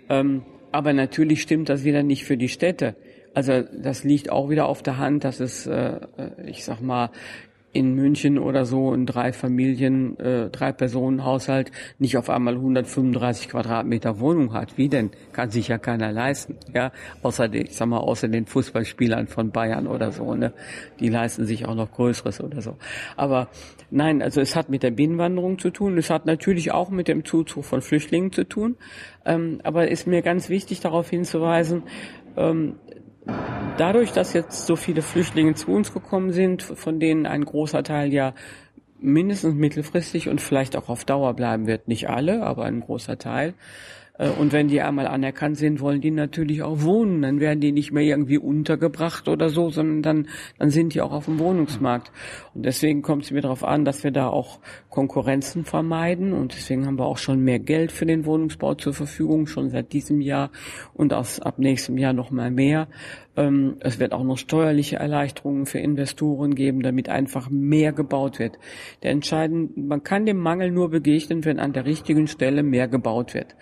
[0.08, 2.96] Ähm, aber natürlich stimmt das wieder nicht für die Städte.
[3.34, 7.12] Also das liegt auch wieder auf der Hand, dass es, äh, äh ich sag mal,
[7.74, 13.50] in München oder so ein drei Familien, äh, drei Personen Haushalt nicht auf einmal 135
[13.50, 14.78] Quadratmeter Wohnung hat.
[14.78, 15.12] Wie denn?
[15.32, 16.58] Kann sich ja keiner leisten.
[16.74, 20.54] Ja, außer den, ich sag mal, außer den Fußballspielern von Bayern oder so, ne?
[21.00, 22.76] Die leisten sich auch noch Größeres oder so.
[23.16, 23.48] Aber
[23.90, 25.98] nein, also es hat mit der Binnenwanderung zu tun.
[25.98, 28.76] Es hat natürlich auch mit dem Zuzug von Flüchtlingen zu tun.
[29.26, 31.84] Ähm, aber ist mir ganz wichtig darauf hinzuweisen,
[32.36, 32.76] ähm,
[33.78, 38.14] Dadurch, dass jetzt so viele Flüchtlinge zu uns gekommen sind, von denen ein großer Teil
[38.14, 38.34] ja
[39.00, 43.56] mindestens mittelfristig und vielleicht auch auf Dauer bleiben wird, nicht alle, aber ein großer Teil,
[44.30, 47.24] und wenn die einmal anerkannt sind, wollen die natürlich auch wohnen.
[47.24, 50.28] Dann werden die nicht mehr irgendwie untergebracht oder so, sondern dann,
[50.60, 52.12] dann sind die auch auf dem Wohnungsmarkt.
[52.54, 56.34] Und deswegen kommt es mir darauf an, dass wir da auch Konkurrenzen vermeiden.
[56.34, 59.92] Und deswegen haben wir auch schon mehr Geld für den Wohnungsbau zur Verfügung, schon seit
[59.92, 60.52] diesem Jahr
[60.94, 62.88] und aus, ab nächstem Jahr noch mal mehr.
[63.38, 68.60] Ähm, es wird auch noch steuerliche Erleichterungen für Investoren geben, damit einfach mehr gebaut wird.
[69.04, 73.34] Der entscheidende, man kann dem Mangel nur begegnen, wenn an der richtigen Stelle mehr gebaut
[73.34, 73.56] wird.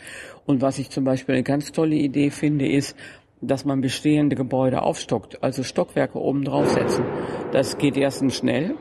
[0.50, 2.96] Und was ich zum Beispiel eine ganz tolle Idee finde, ist,
[3.40, 7.06] dass man bestehende Gebäude aufstockt, also Stockwerke oben draufsetzen.
[7.52, 8.74] Das geht erstens schnell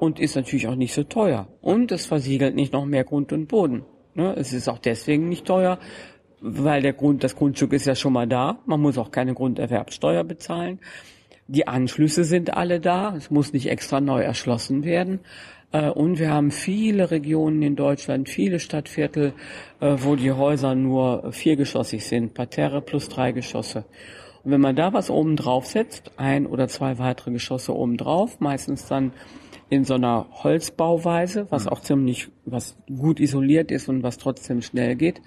[0.00, 1.48] und ist natürlich auch nicht so teuer.
[1.62, 3.86] Und es versiegelt nicht noch mehr Grund und Boden.
[4.12, 4.34] Ne?
[4.36, 5.78] Es ist auch deswegen nicht teuer,
[6.42, 8.58] weil der Grund, das Grundstück ist ja schon mal da.
[8.66, 10.78] Man muss auch keine Grunderwerbsteuer bezahlen.
[11.46, 13.16] Die Anschlüsse sind alle da.
[13.16, 15.20] Es muss nicht extra neu erschlossen werden.
[15.72, 19.32] Äh, und wir haben viele Regionen in Deutschland, viele Stadtviertel,
[19.80, 23.84] äh, wo die Häuser nur viergeschossig sind, Parterre plus drei Geschosse.
[24.44, 28.40] Und wenn man da was oben drauf setzt, ein oder zwei weitere Geschosse oben drauf,
[28.40, 29.12] meistens dann
[29.68, 31.70] in so einer Holzbauweise, was mhm.
[31.70, 35.20] auch ziemlich, was gut isoliert ist und was trotzdem schnell geht,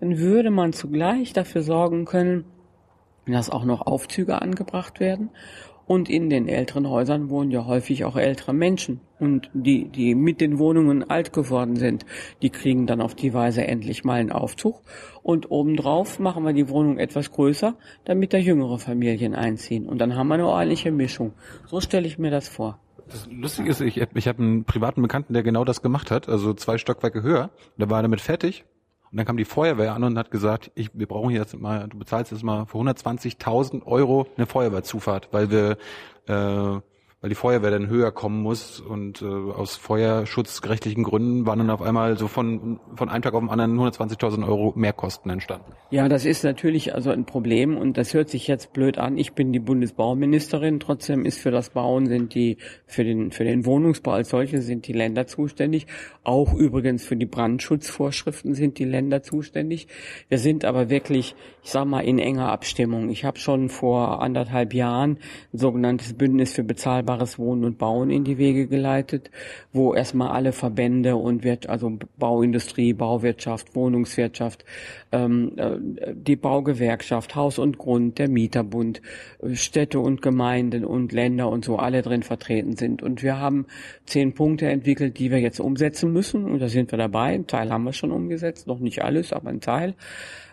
[0.00, 2.44] dann würde man zugleich dafür sorgen können,
[3.26, 5.30] dass auch noch Aufzüge angebracht werden
[5.92, 9.02] Und in den älteren Häusern wohnen ja häufig auch ältere Menschen.
[9.18, 12.06] Und die, die mit den Wohnungen alt geworden sind,
[12.40, 14.80] die kriegen dann auf die Weise endlich mal einen Aufzug.
[15.22, 17.74] Und obendrauf machen wir die Wohnung etwas größer,
[18.06, 19.86] damit da jüngere Familien einziehen.
[19.86, 21.34] Und dann haben wir eine ordentliche Mischung.
[21.66, 22.78] So stelle ich mir das vor.
[23.10, 26.54] Das Lustige ist, ich, ich habe einen privaten Bekannten, der genau das gemacht hat, also
[26.54, 27.50] zwei Stockwerke höher.
[27.76, 28.64] Da war er damit fertig.
[29.12, 31.98] Und dann kam die Feuerwehr an und hat gesagt, ich, wir brauchen jetzt mal, du
[31.98, 35.76] bezahlst jetzt mal für 120.000 Euro eine Feuerwehrzufahrt, weil wir
[36.26, 36.80] äh,
[37.22, 41.80] weil die Feuerwehr dann höher kommen muss und äh, aus feuerschutzgerechtlichen Gründen waren dann auf
[41.80, 45.72] einmal so von, von einem Tag auf den anderen 120.000 Euro Mehrkosten entstanden.
[45.90, 49.16] Ja, das ist natürlich also ein Problem und das hört sich jetzt blöd an.
[49.16, 52.56] Ich bin die Bundesbauministerin, trotzdem ist für das Bauen sind die,
[52.86, 55.86] für den, für den Wohnungsbau als solche sind die Länder zuständig.
[56.24, 59.86] Auch übrigens für die Brandschutzvorschriften sind die Länder zuständig.
[60.28, 63.10] Wir sind aber wirklich, ich sag mal, in enger Abstimmung.
[63.10, 65.18] Ich habe schon vor anderthalb Jahren
[65.52, 69.30] ein sogenanntes Bündnis für bezahlbare bezahlbares Wohnen und Bauen in die Wege geleitet,
[69.72, 74.64] wo erstmal alle Verbände und wird also Bauindustrie, Bauwirtschaft, Wohnungswirtschaft,
[75.12, 75.76] ähm, äh,
[76.14, 79.02] die Baugewerkschaft, Haus und Grund, der Mieterbund,
[79.42, 83.02] äh, Städte und Gemeinden und Länder und so alle drin vertreten sind.
[83.02, 83.66] Und wir haben
[84.06, 86.44] zehn Punkte entwickelt, die wir jetzt umsetzen müssen.
[86.44, 87.34] Und da sind wir dabei.
[87.34, 89.94] Ein Teil haben wir schon umgesetzt, noch nicht alles, aber ein Teil.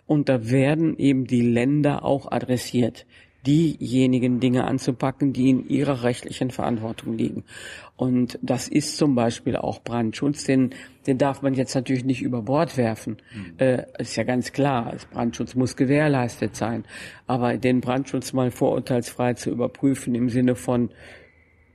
[0.05, 3.05] Und da werden eben die Länder auch adressiert
[3.49, 7.43] diejenigen Dinge anzupacken, die in ihrer rechtlichen Verantwortung liegen.
[7.95, 10.69] Und das ist zum Beispiel auch Brandschutz, den,
[11.07, 13.17] den darf man jetzt natürlich nicht über Bord werfen.
[13.33, 13.53] Mhm.
[13.57, 16.85] Äh, ist ja ganz klar, Brandschutz muss gewährleistet sein.
[17.25, 20.91] Aber den Brandschutz mal vorurteilsfrei zu überprüfen im Sinne von,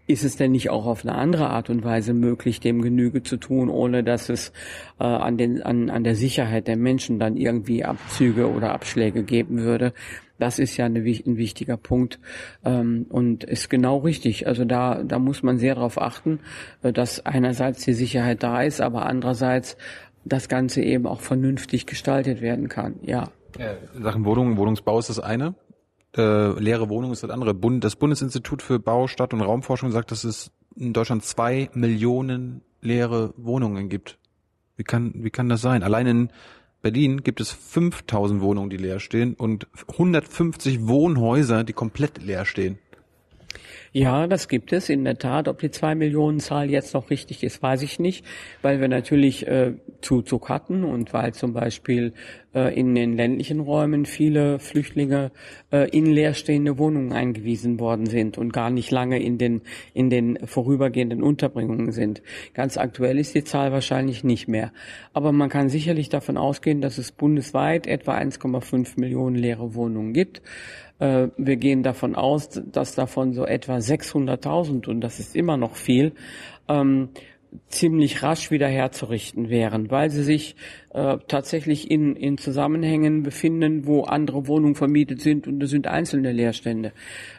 [0.06, 3.36] ist es denn nicht auch auf eine andere Art und Weise möglich, dem Genüge zu
[3.36, 4.52] tun, ohne dass es
[5.00, 9.58] äh, an, den, an, an der Sicherheit der Menschen dann irgendwie Abzüge oder Abschläge geben
[9.58, 9.94] würde?
[10.38, 12.18] Das ist ja eine, ein wichtiger Punkt
[12.64, 14.46] ähm, und ist genau richtig.
[14.46, 16.40] Also da, da muss man sehr darauf achten,
[16.82, 19.76] äh, dass einerseits die Sicherheit da ist, aber andererseits
[20.24, 22.96] das Ganze eben auch vernünftig gestaltet werden kann.
[23.02, 23.28] Ja.
[24.00, 25.54] Sachen Wohnung, Wohnungsbau ist das eine.
[26.16, 27.54] Äh, leere Wohnung ist das andere.
[27.54, 32.62] Bund, das Bundesinstitut für Bau, Stadt und Raumforschung sagt, dass es in Deutschland zwei Millionen
[32.80, 34.18] leere Wohnungen gibt.
[34.76, 35.82] Wie kann, wie kann das sein?
[35.82, 36.28] Allein in
[36.84, 42.78] Berlin gibt es 5000 Wohnungen, die leer stehen und 150 Wohnhäuser, die komplett leer stehen.
[43.92, 45.48] Ja, das gibt es in der Tat.
[45.48, 48.26] Ob die zwei Millionen Zahl jetzt noch richtig ist, weiß ich nicht,
[48.60, 52.12] weil wir natürlich äh, Zuzug hatten und weil zum Beispiel
[52.58, 55.32] in den ländlichen Räumen viele Flüchtlinge
[55.72, 59.62] äh, in leerstehende Wohnungen eingewiesen worden sind und gar nicht lange in den
[59.92, 62.22] in den vorübergehenden Unterbringungen sind.
[62.54, 64.72] Ganz aktuell ist die Zahl wahrscheinlich nicht mehr,
[65.12, 70.42] aber man kann sicherlich davon ausgehen, dass es bundesweit etwa 1,5 Millionen leere Wohnungen gibt.
[70.98, 75.74] Äh, wir gehen davon aus, dass davon so etwa 600.000, und das ist immer noch
[75.74, 76.12] viel,
[76.68, 77.08] ähm,
[77.68, 80.56] ziemlich rasch wieder herzurichten wären, weil sie sich
[80.90, 86.32] äh, tatsächlich in, in Zusammenhängen befinden, wo andere Wohnungen vermietet sind und es sind einzelne
[86.32, 86.92] Leerstände.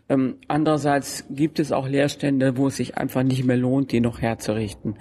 [0.09, 4.21] Ähm, andererseits gibt es auch Leerstände, wo es sich einfach nicht mehr lohnt, die noch
[4.21, 4.95] herzurichten.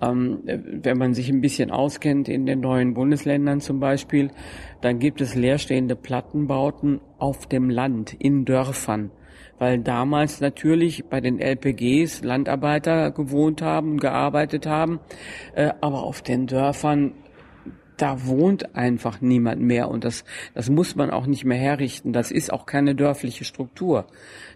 [0.00, 4.30] Ähm, wenn man sich ein bisschen auskennt in den neuen Bundesländern zum Beispiel,
[4.80, 9.10] dann gibt es leerstehende Plattenbauten auf dem Land, in Dörfern
[9.58, 15.00] weil damals natürlich bei den LPGs Landarbeiter gewohnt haben, gearbeitet haben,
[15.54, 17.12] äh, aber auf den Dörfern
[17.98, 22.12] da wohnt einfach niemand mehr und das, das muss man auch nicht mehr herrichten.
[22.12, 24.06] Das ist auch keine dörfliche Struktur.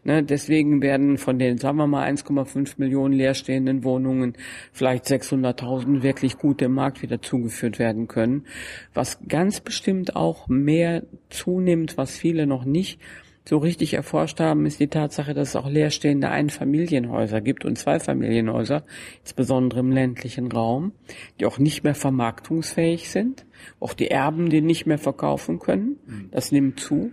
[0.04, 4.34] Ne, deswegen werden von den, sagen wir mal, 1,5 Millionen leerstehenden Wohnungen
[4.72, 8.46] vielleicht 600.000 wirklich gut dem Markt wieder zugeführt werden können.
[8.94, 13.00] Was ganz bestimmt auch mehr zunimmt, was viele noch nicht
[13.44, 18.84] so richtig erforscht haben, ist die Tatsache, dass es auch leerstehende Einfamilienhäuser gibt und Zweifamilienhäuser,
[19.20, 20.92] insbesondere im ländlichen Raum,
[21.40, 23.44] die auch nicht mehr vermarktungsfähig sind,
[23.80, 25.96] auch die Erben die nicht mehr verkaufen können.
[26.06, 26.28] Mhm.
[26.30, 27.10] Das nimmt zu.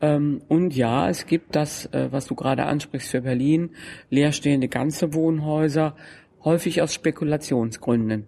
[0.00, 3.70] Ähm, und ja, es gibt das, äh, was du gerade ansprichst für Berlin,
[4.08, 5.94] leerstehende ganze Wohnhäuser,
[6.42, 8.26] häufig aus Spekulationsgründen.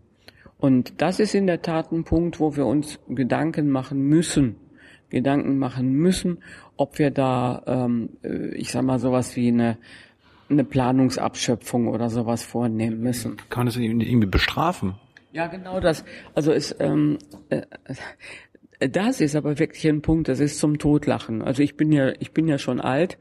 [0.58, 4.56] Und das ist in der Tat ein Punkt, wo wir uns Gedanken machen müssen,
[5.10, 6.38] Gedanken machen müssen,
[6.76, 9.78] ob wir da, ähm, äh, ich sag mal, sowas wie eine,
[10.50, 13.36] eine Planungsabschöpfung oder sowas vornehmen müssen.
[13.48, 14.94] Kann man das irgendwie bestrafen?
[15.32, 16.04] Ja, genau das.
[16.34, 17.18] Also es, ähm,
[17.50, 17.62] äh,
[18.78, 21.42] das ist aber wirklich ein Punkt, das ist zum Totlachen.
[21.42, 23.18] Also ich bin ja, ich bin ja schon alt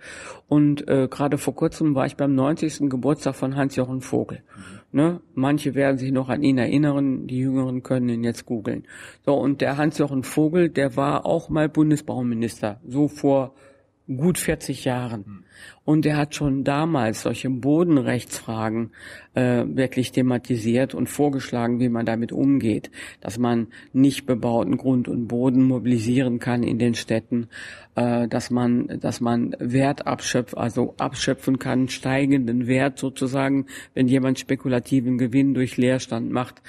[0.48, 2.90] und äh, gerade vor kurzem war ich beim 90.
[2.90, 4.44] Geburtstag von Hans-Jochen Vogel.
[4.56, 4.77] Mhm.
[4.92, 5.21] Ne?
[5.34, 8.86] Manche werden sich noch an ihn erinnern, die Jüngeren können ihn jetzt googeln.
[9.25, 13.54] So, und der Hans-Jochen Vogel, der war auch mal Bundesbauminister, so vor
[14.08, 15.44] gut 40 Jahren.
[15.84, 18.92] Und er hat schon damals solche Bodenrechtsfragen
[19.34, 22.92] äh, wirklich thematisiert und vorgeschlagen, wie man damit umgeht,
[23.22, 27.48] dass man nicht bebauten Grund und Boden mobilisieren kann in den Städten,
[27.96, 34.40] äh, dass man, dass man Wert abschöpft, also abschöpfen kann, steigenden Wert sozusagen, wenn jemand
[34.40, 36.62] spekulativen Gewinn durch Leerstand macht.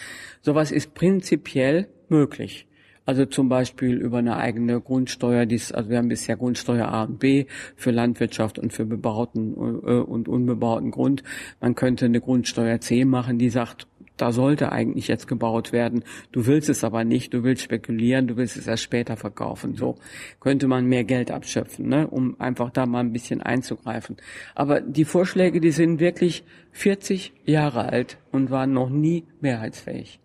[0.42, 2.66] Sowas ist prinzipiell möglich.
[3.08, 7.18] Also zum Beispiel über eine eigene Grundsteuer, dies, also wir haben bisher Grundsteuer A und
[7.18, 11.22] B für Landwirtschaft und für bebauten äh, und unbebauten Grund.
[11.58, 13.86] Man könnte eine Grundsteuer C machen, die sagt,
[14.18, 16.04] da sollte eigentlich jetzt gebaut werden.
[16.32, 19.74] Du willst es aber nicht, du willst spekulieren, du willst es erst später verkaufen.
[19.74, 19.94] So
[20.38, 24.18] könnte man mehr Geld abschöpfen, ne, um einfach da mal ein bisschen einzugreifen.
[24.54, 30.20] Aber die Vorschläge, die sind wirklich 40 Jahre alt und waren noch nie mehrheitsfähig.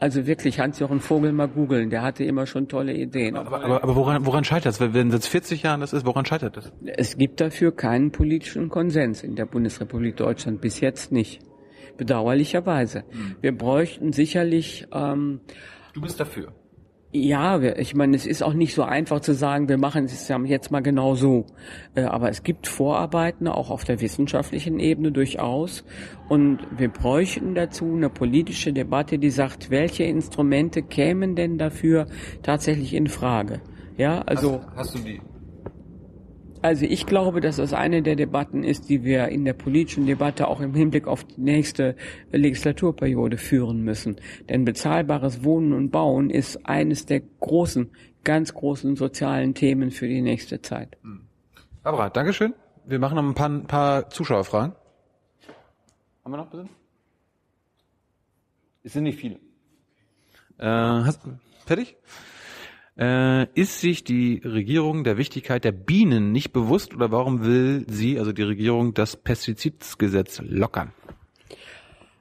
[0.00, 3.36] Also wirklich Hans-Jochen Vogel mal googeln, der hatte immer schon tolle Ideen.
[3.36, 4.80] Aber, aber, aber woran, woran scheitert es?
[4.80, 6.72] Wenn seit 40 Jahren das ist, woran scheitert das?
[6.84, 11.40] Es gibt dafür keinen politischen Konsens in der Bundesrepublik Deutschland, bis jetzt nicht.
[11.96, 13.02] Bedauerlicherweise.
[13.10, 13.36] Hm.
[13.40, 14.86] Wir bräuchten sicherlich.
[14.92, 15.40] Ähm,
[15.94, 16.52] du bist dafür.
[17.10, 20.70] Ja, ich meine, es ist auch nicht so einfach zu sagen, wir machen es jetzt
[20.70, 21.46] mal genau so.
[21.94, 25.84] Äh, aber es gibt Vorarbeiten, auch auf der wissenschaftlichen Ebene durchaus.
[26.28, 32.08] Und wir bräuchten dazu eine politische Debatte, die sagt, welche Instrumente kämen denn dafür
[32.42, 33.62] tatsächlich in Frage?
[33.96, 34.60] Ja, also.
[34.60, 35.20] Hast, hast du die
[36.68, 40.48] also ich glaube, dass das eine der Debatten ist, die wir in der politischen Debatte
[40.48, 41.96] auch im Hinblick auf die nächste
[42.30, 44.16] Legislaturperiode führen müssen.
[44.50, 47.90] Denn bezahlbares Wohnen und Bauen ist eines der großen,
[48.22, 50.98] ganz großen sozialen Themen für die nächste Zeit.
[51.00, 51.22] Hm.
[51.82, 52.52] Barbara, Dankeschön.
[52.84, 54.74] Wir machen noch ein paar, ein paar Zuschauerfragen.
[56.22, 56.68] Haben wir noch bitte?
[58.82, 59.36] Es sind nicht viele.
[60.58, 61.22] Äh, hast,
[61.64, 61.96] fertig?
[62.98, 68.18] Äh, ist sich die Regierung der Wichtigkeit der Bienen nicht bewusst oder warum will sie,
[68.18, 70.92] also die Regierung, das Pestizidgesetz lockern?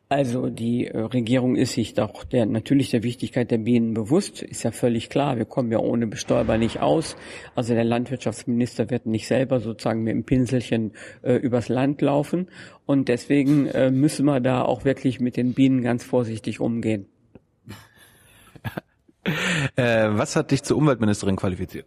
[0.09, 4.63] Also die äh, Regierung ist sich doch der, natürlich der Wichtigkeit der Bienen bewusst, ist
[4.63, 5.37] ja völlig klar.
[5.37, 7.17] Wir kommen ja ohne Bestäuber nicht aus.
[7.55, 12.47] Also der Landwirtschaftsminister wird nicht selber sozusagen mit dem Pinselchen äh, übers Land laufen.
[12.85, 17.07] Und deswegen äh, müssen wir da auch wirklich mit den Bienen ganz vorsichtig umgehen.
[19.75, 21.85] Äh, was hat dich zur Umweltministerin qualifiziert?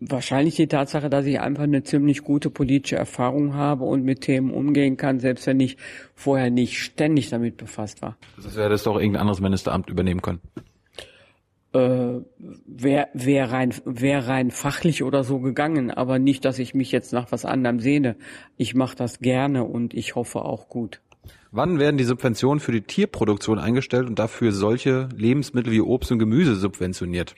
[0.00, 4.52] Wahrscheinlich die Tatsache, dass ich einfach eine ziemlich gute politische Erfahrung habe und mit Themen
[4.52, 5.76] umgehen kann, selbst wenn ich
[6.14, 8.16] vorher nicht ständig damit befasst war.
[8.36, 10.40] Das wäre das doch irgendein anderes Ministeramt übernehmen können.
[11.72, 12.20] Äh,
[12.66, 17.12] wäre wär rein, wär rein fachlich oder so gegangen, aber nicht, dass ich mich jetzt
[17.12, 18.16] nach was anderem sehne.
[18.56, 21.00] Ich mache das gerne und ich hoffe auch gut.
[21.50, 26.18] Wann werden die Subventionen für die Tierproduktion eingestellt und dafür solche Lebensmittel wie Obst und
[26.18, 27.34] Gemüse subventioniert?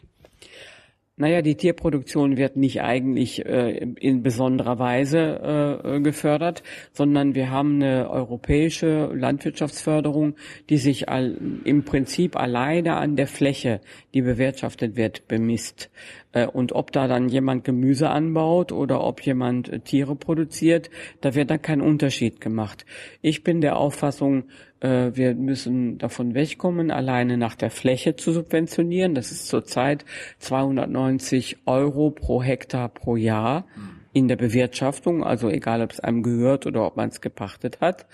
[1.21, 6.63] Naja, die Tierproduktion wird nicht eigentlich äh, in besonderer Weise äh, gefördert,
[6.95, 10.37] sondern wir haben eine europäische Landwirtschaftsförderung,
[10.71, 13.83] die sich all, im Prinzip alleine an der Fläche,
[14.15, 15.91] die bewirtschaftet wird, bemisst.
[16.33, 21.35] Äh, und ob da dann jemand Gemüse anbaut oder ob jemand äh, Tiere produziert, da
[21.35, 22.87] wird dann kein Unterschied gemacht.
[23.21, 24.45] Ich bin der Auffassung,
[24.81, 29.15] äh, wir müssen davon wegkommen, alleine nach der Fläche zu subventionieren.
[29.15, 30.05] Das ist zurzeit
[30.39, 33.67] 290 Euro pro Hektar pro Jahr
[34.13, 38.07] in der Bewirtschaftung, also egal ob es einem gehört oder ob man es gepachtet hat.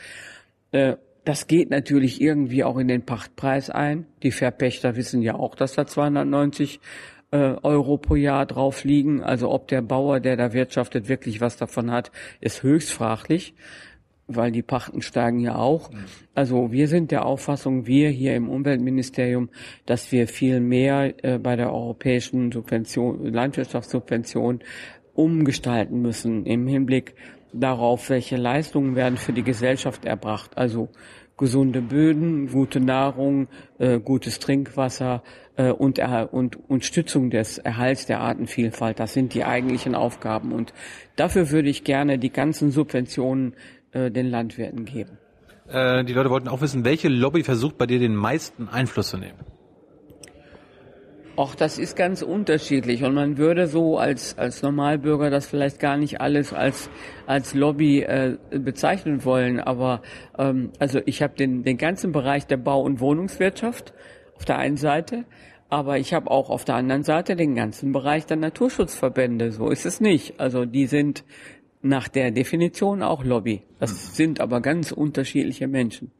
[1.26, 4.06] Das geht natürlich irgendwie auch in den Pachtpreis ein.
[4.22, 6.78] Die Verpächter wissen ja auch, dass da 290 äh,
[7.62, 9.22] Euro pro Jahr drauf liegen.
[9.22, 12.10] Also ob der Bauer, der da wirtschaftet, wirklich was davon hat,
[12.40, 13.54] ist höchst fraglich
[14.28, 15.90] weil die Pachten steigen ja auch.
[16.34, 19.50] Also wir sind der Auffassung, wir hier im Umweltministerium,
[19.86, 24.60] dass wir viel mehr äh, bei der europäischen Subvention, Landwirtschaftssubvention
[25.14, 27.14] umgestalten müssen im Hinblick
[27.52, 30.58] darauf, welche Leistungen werden für die Gesellschaft erbracht.
[30.58, 30.88] Also
[31.36, 35.22] gesunde Böden, gute Nahrung, äh, gutes Trinkwasser
[35.56, 38.98] äh, und, und, und Stützung des Erhalts der Artenvielfalt.
[38.98, 40.52] Das sind die eigentlichen Aufgaben.
[40.52, 40.72] Und
[41.16, 43.54] dafür würde ich gerne die ganzen Subventionen
[43.92, 45.18] äh, den Landwirten geben.
[45.68, 49.18] Äh, die Leute wollten auch wissen, welche Lobby versucht bei dir den meisten Einfluss zu
[49.18, 49.38] nehmen?
[51.36, 55.98] Auch das ist ganz unterschiedlich und man würde so als als Normalbürger das vielleicht gar
[55.98, 56.88] nicht alles als
[57.26, 60.00] als Lobby äh, bezeichnen wollen, aber
[60.38, 63.92] ähm, also ich habe den den ganzen Bereich der Bau- und Wohnungswirtschaft
[64.34, 65.24] auf der einen Seite,
[65.68, 69.52] aber ich habe auch auf der anderen Seite den ganzen Bereich der Naturschutzverbände.
[69.52, 70.40] So ist es nicht.
[70.40, 71.24] Also die sind
[71.82, 73.62] nach der Definition auch Lobby.
[73.78, 73.96] Das hm.
[73.96, 76.12] sind aber ganz unterschiedliche Menschen.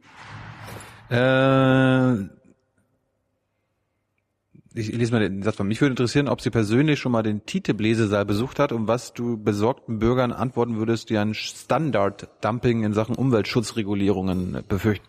[1.09, 2.36] Äh,
[4.77, 5.67] ich lese mal den Satz von.
[5.67, 9.37] Mich würde interessieren, ob Sie persönlich schon mal den TTIP-Lesesaal besucht hat und was du
[9.37, 15.07] besorgten Bürgern antworten würdest, die ein Standard-Dumping in Sachen Umweltschutzregulierungen befürchten.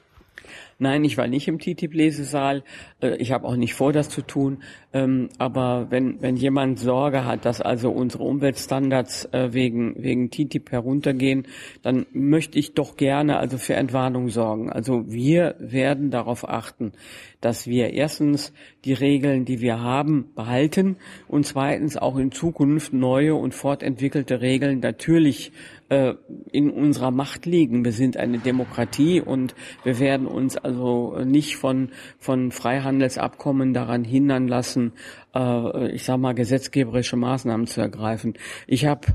[0.81, 2.63] Nein, ich war nicht im TTIP-Lesesaal.
[3.03, 4.63] Äh, ich habe auch nicht vor, das zu tun.
[4.93, 10.71] Ähm, aber wenn, wenn jemand Sorge hat, dass also unsere Umweltstandards äh, wegen, wegen TTIP
[10.71, 11.49] heruntergehen,
[11.83, 14.71] dann möchte ich doch gerne also für Entwarnung sorgen.
[14.71, 16.93] Also wir werden darauf achten,
[17.41, 18.53] dass wir erstens
[18.85, 24.79] die Regeln, die wir haben, behalten und zweitens auch in Zukunft neue und fortentwickelte Regeln
[24.79, 25.51] natürlich
[25.89, 26.15] äh,
[26.53, 27.85] in unserer Macht liegen.
[27.85, 34.49] Wir sind eine Demokratie und wir werden uns also nicht von, von Freihandelsabkommen daran hindern
[34.49, 34.93] lassen,
[35.35, 38.35] äh, ich sage mal, gesetzgeberische Maßnahmen zu ergreifen.
[38.67, 39.07] Ich habe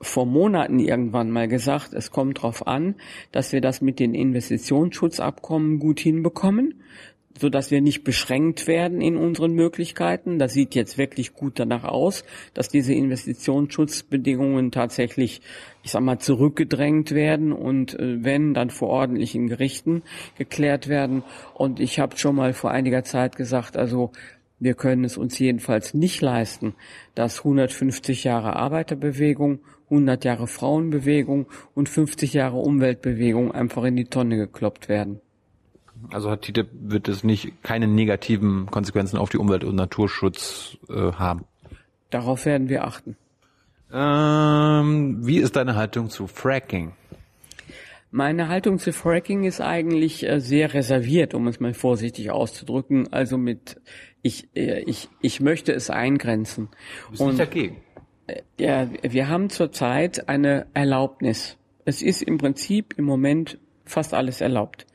[0.00, 2.94] vor Monaten irgendwann mal gesagt, es kommt darauf an,
[3.32, 6.74] dass wir das mit den Investitionsschutzabkommen gut hinbekommen
[7.38, 10.38] so dass wir nicht beschränkt werden in unseren Möglichkeiten.
[10.38, 12.24] Das sieht jetzt wirklich gut danach aus,
[12.54, 15.40] dass diese Investitionsschutzbedingungen tatsächlich,
[15.82, 20.02] ich sag mal, zurückgedrängt werden und äh, wenn, dann vor ordentlichen Gerichten
[20.36, 21.22] geklärt werden.
[21.54, 24.12] Und ich habe schon mal vor einiger Zeit gesagt, also
[24.60, 26.74] wir können es uns jedenfalls nicht leisten,
[27.14, 34.36] dass 150 Jahre Arbeiterbewegung, 100 Jahre Frauenbewegung und 50 Jahre Umweltbewegung einfach in die Tonne
[34.36, 35.20] gekloppt werden.
[36.10, 41.12] Also hat TTIP wird es nicht keine negativen Konsequenzen auf die Umwelt- und Naturschutz äh,
[41.12, 41.44] haben.
[42.10, 43.16] Darauf werden wir achten.
[43.92, 46.92] Ähm, wie ist deine Haltung zu Fracking?
[48.10, 53.12] Meine Haltung zu Fracking ist eigentlich äh, sehr reserviert, um es mal vorsichtig auszudrücken.
[53.12, 53.80] Also mit
[54.22, 56.68] ich äh, ich ich möchte es eingrenzen.
[57.04, 57.76] Du bist und, nicht dagegen.
[58.26, 61.58] Äh, ja, wir haben zurzeit eine Erlaubnis.
[61.84, 63.58] Es ist im Prinzip im Moment
[63.88, 64.86] fast alles erlaubt.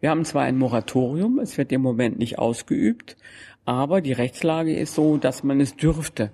[0.00, 3.16] Wir haben zwar ein Moratorium, es wird im Moment nicht ausgeübt,
[3.64, 6.30] aber die Rechtslage ist so, dass man es dürfte.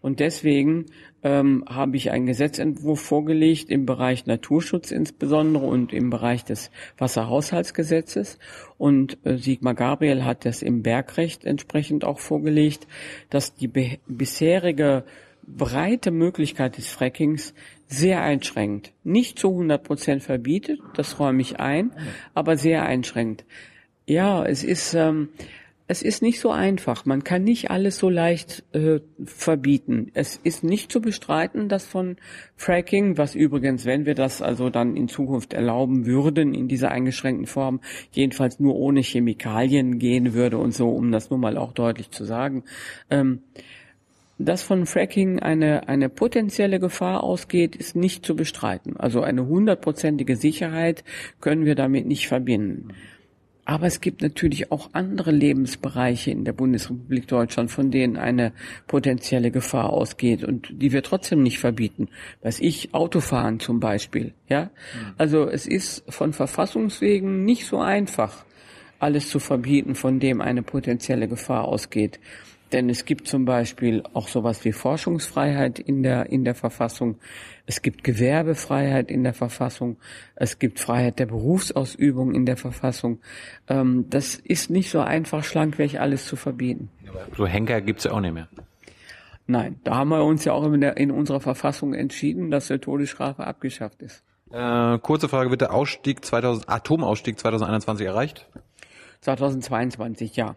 [0.00, 0.86] Und deswegen
[1.22, 8.38] ähm, habe ich einen Gesetzentwurf vorgelegt im Bereich Naturschutz insbesondere und im Bereich des Wasserhaushaltsgesetzes.
[8.76, 12.86] Und äh, Sigmar Gabriel hat das im Bergrecht entsprechend auch vorgelegt,
[13.30, 13.68] dass die
[14.06, 15.04] bisherige
[15.46, 17.54] breite Möglichkeit des Frackings
[17.88, 18.92] sehr einschränkt.
[19.02, 21.92] Nicht zu 100 Prozent verbietet, das räume ich ein,
[22.34, 23.44] aber sehr einschränkt.
[24.06, 25.30] Ja, es ist, ähm,
[25.86, 27.06] es ist nicht so einfach.
[27.06, 30.10] Man kann nicht alles so leicht äh, verbieten.
[30.12, 32.16] Es ist nicht zu bestreiten, dass von
[32.56, 37.46] Fracking, was übrigens, wenn wir das also dann in Zukunft erlauben würden, in dieser eingeschränkten
[37.46, 37.80] Form,
[38.12, 42.24] jedenfalls nur ohne Chemikalien gehen würde und so, um das nur mal auch deutlich zu
[42.24, 42.64] sagen.
[43.08, 43.40] Ähm,
[44.38, 48.96] dass von Fracking eine, eine potenzielle Gefahr ausgeht, ist nicht zu bestreiten.
[48.96, 51.04] Also eine hundertprozentige Sicherheit
[51.40, 52.94] können wir damit nicht verbinden.
[53.68, 58.54] Aber es gibt natürlich auch andere Lebensbereiche in der Bundesrepublik Deutschland, von denen eine
[58.86, 62.08] potenzielle Gefahr ausgeht und die wir trotzdem nicht verbieten.
[62.40, 64.70] Weiß ich, Autofahren zum Beispiel, ja?
[65.18, 68.46] Also es ist von Verfassungswegen nicht so einfach,
[69.00, 72.20] alles zu verbieten, von dem eine potenzielle Gefahr ausgeht.
[72.72, 77.16] Denn es gibt zum Beispiel auch sowas wie Forschungsfreiheit in der, in der Verfassung.
[77.66, 79.96] Es gibt Gewerbefreiheit in der Verfassung.
[80.36, 83.20] Es gibt Freiheit der Berufsausübung in der Verfassung.
[83.68, 86.90] Ähm, das ist nicht so einfach schlankweg alles zu verbieten.
[87.36, 88.48] So Henker gibt's ja auch nicht mehr.
[89.46, 92.82] Nein, da haben wir uns ja auch in, der, in unserer Verfassung entschieden, dass der
[92.82, 94.22] Todesstrafe abgeschafft ist.
[94.50, 98.46] Äh, kurze Frage, wird der Ausstieg 2000, Atomausstieg 2021 erreicht?
[99.22, 100.56] 2022, ja.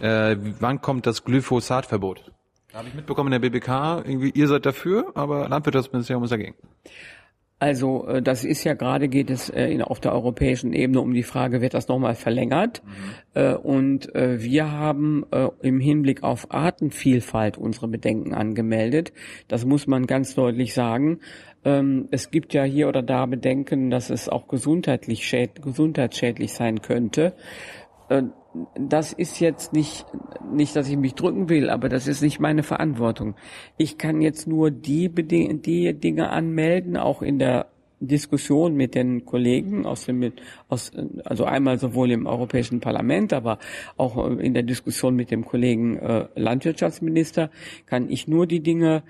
[0.00, 2.32] Äh, wann kommt das Glyphosatverbot?
[2.72, 6.54] Da habe ich mitbekommen in der BBK, irgendwie ihr seid dafür, aber Landwirtschaftsministerium ist dagegen.
[7.60, 11.12] Also äh, das ist ja gerade geht es äh, in, auf der europäischen Ebene um
[11.12, 12.82] die Frage, wird das nochmal verlängert?
[12.84, 12.90] Mhm.
[13.34, 15.24] Äh, und wir haben
[15.60, 19.12] im Hinblick auf Artenvielfalt unsere Bedenken angemeldet.
[19.46, 21.20] Das muss man ganz deutlich sagen.
[21.64, 26.80] Ähm, es gibt ja hier oder da Bedenken, dass es auch gesundheitlich schäd gesundheitsschädlich sein
[26.80, 27.34] könnte.
[28.74, 30.06] Das ist jetzt nicht,
[30.52, 33.36] nicht, dass ich mich drücken will, aber das ist nicht meine Verantwortung.
[33.76, 37.66] Ich kann jetzt nur die, die Dinge anmelden, auch in der
[38.00, 40.32] Diskussion mit den Kollegen aus dem,
[40.68, 40.90] aus,
[41.24, 43.58] also einmal sowohl im Europäischen Parlament, aber
[43.96, 47.50] auch in der Diskussion mit dem Kollegen äh, Landwirtschaftsminister,
[47.86, 49.02] kann ich nur die Dinge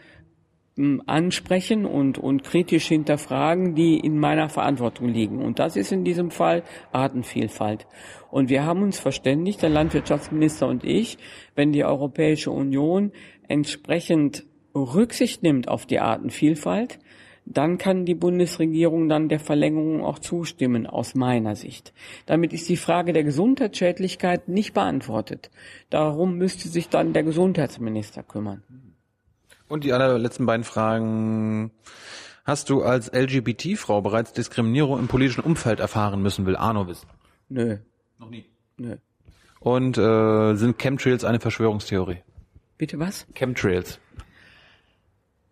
[1.06, 5.42] ansprechen und, und kritisch hinterfragen, die in meiner Verantwortung liegen.
[5.42, 6.62] Und das ist in diesem Fall
[6.92, 7.86] Artenvielfalt.
[8.30, 11.18] Und wir haben uns verständigt, der Landwirtschaftsminister und ich,
[11.54, 13.12] wenn die Europäische Union
[13.48, 16.98] entsprechend Rücksicht nimmt auf die Artenvielfalt,
[17.44, 21.92] dann kann die Bundesregierung dann der Verlängerung auch zustimmen, aus meiner Sicht.
[22.26, 25.50] Damit ist die Frage der Gesundheitsschädlichkeit nicht beantwortet.
[25.88, 28.62] Darum müsste sich dann der Gesundheitsminister kümmern.
[29.70, 31.70] Und die allerletzten beiden Fragen.
[32.44, 37.08] Hast du als LGBT-Frau bereits Diskriminierung im politischen Umfeld erfahren müssen, will Arno wissen?
[37.48, 37.78] Nö.
[38.18, 38.44] Noch nie.
[38.76, 38.96] Nö.
[39.60, 42.18] Und äh, sind Chemtrails eine Verschwörungstheorie?
[42.78, 43.26] Bitte was?
[43.34, 44.00] Chemtrails.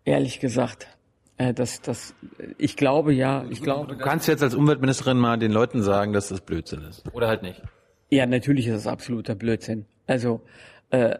[0.05, 0.89] Ehrlich gesagt,
[1.37, 2.14] äh, das, das,
[2.57, 3.97] ich glaube ja, ich Du glaube.
[3.99, 7.05] kannst jetzt als Umweltministerin mal den Leuten sagen, dass das Blödsinn ist.
[7.12, 7.62] Oder halt nicht.
[8.11, 9.85] Ja, natürlich ist es absoluter Blödsinn.
[10.07, 10.41] Also
[10.91, 11.19] äh,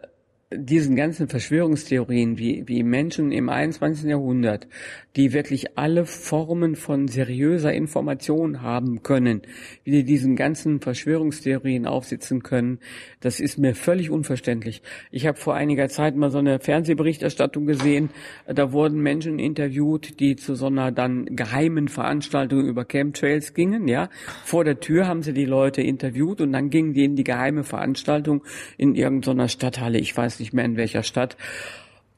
[0.51, 4.09] diesen ganzen Verschwörungstheorien, wie, wie Menschen im 21.
[4.09, 4.67] Jahrhundert,
[5.15, 9.43] die wirklich alle Formen von seriöser Information haben können,
[9.83, 12.79] wie die diesen ganzen Verschwörungstheorien aufsitzen können,
[13.19, 14.81] das ist mir völlig unverständlich.
[15.11, 18.09] Ich habe vor einiger Zeit mal so eine Fernsehberichterstattung gesehen,
[18.47, 24.09] da wurden Menschen interviewt, die zu so einer dann geheimen Veranstaltung über Chemtrails gingen, ja.
[24.45, 27.63] Vor der Tür haben sie die Leute interviewt und dann gingen die in die geheime
[27.63, 28.43] Veranstaltung
[28.77, 31.37] in irgendeiner Stadthalle, ich weiß nicht mehr in welcher Stadt.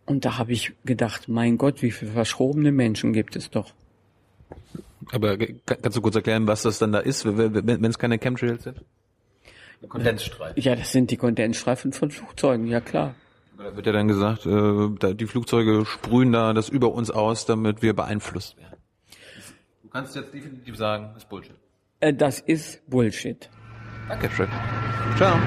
[0.06, 3.74] Und da habe ich gedacht, mein Gott, wie viele verschrobene Menschen gibt es doch.
[5.12, 8.82] Aber kannst du kurz erklären, was das dann da ist, wenn es keine Chemtrails sind?
[9.88, 10.62] Kondensstreifen.
[10.62, 13.16] Ja, das sind die Kondensstreifen von Flugzeugen, ja klar.
[13.58, 17.82] Da wird ja dann gesagt, äh, die Flugzeuge sprühen da das über uns aus, damit
[17.82, 18.78] wir beeinflusst werden.
[19.84, 21.56] Du kannst jetzt definitiv sagen, das ist Bullshit.
[22.00, 23.50] Äh, Das ist Bullshit.
[24.08, 24.48] Danke schön.
[25.18, 25.38] Ciao.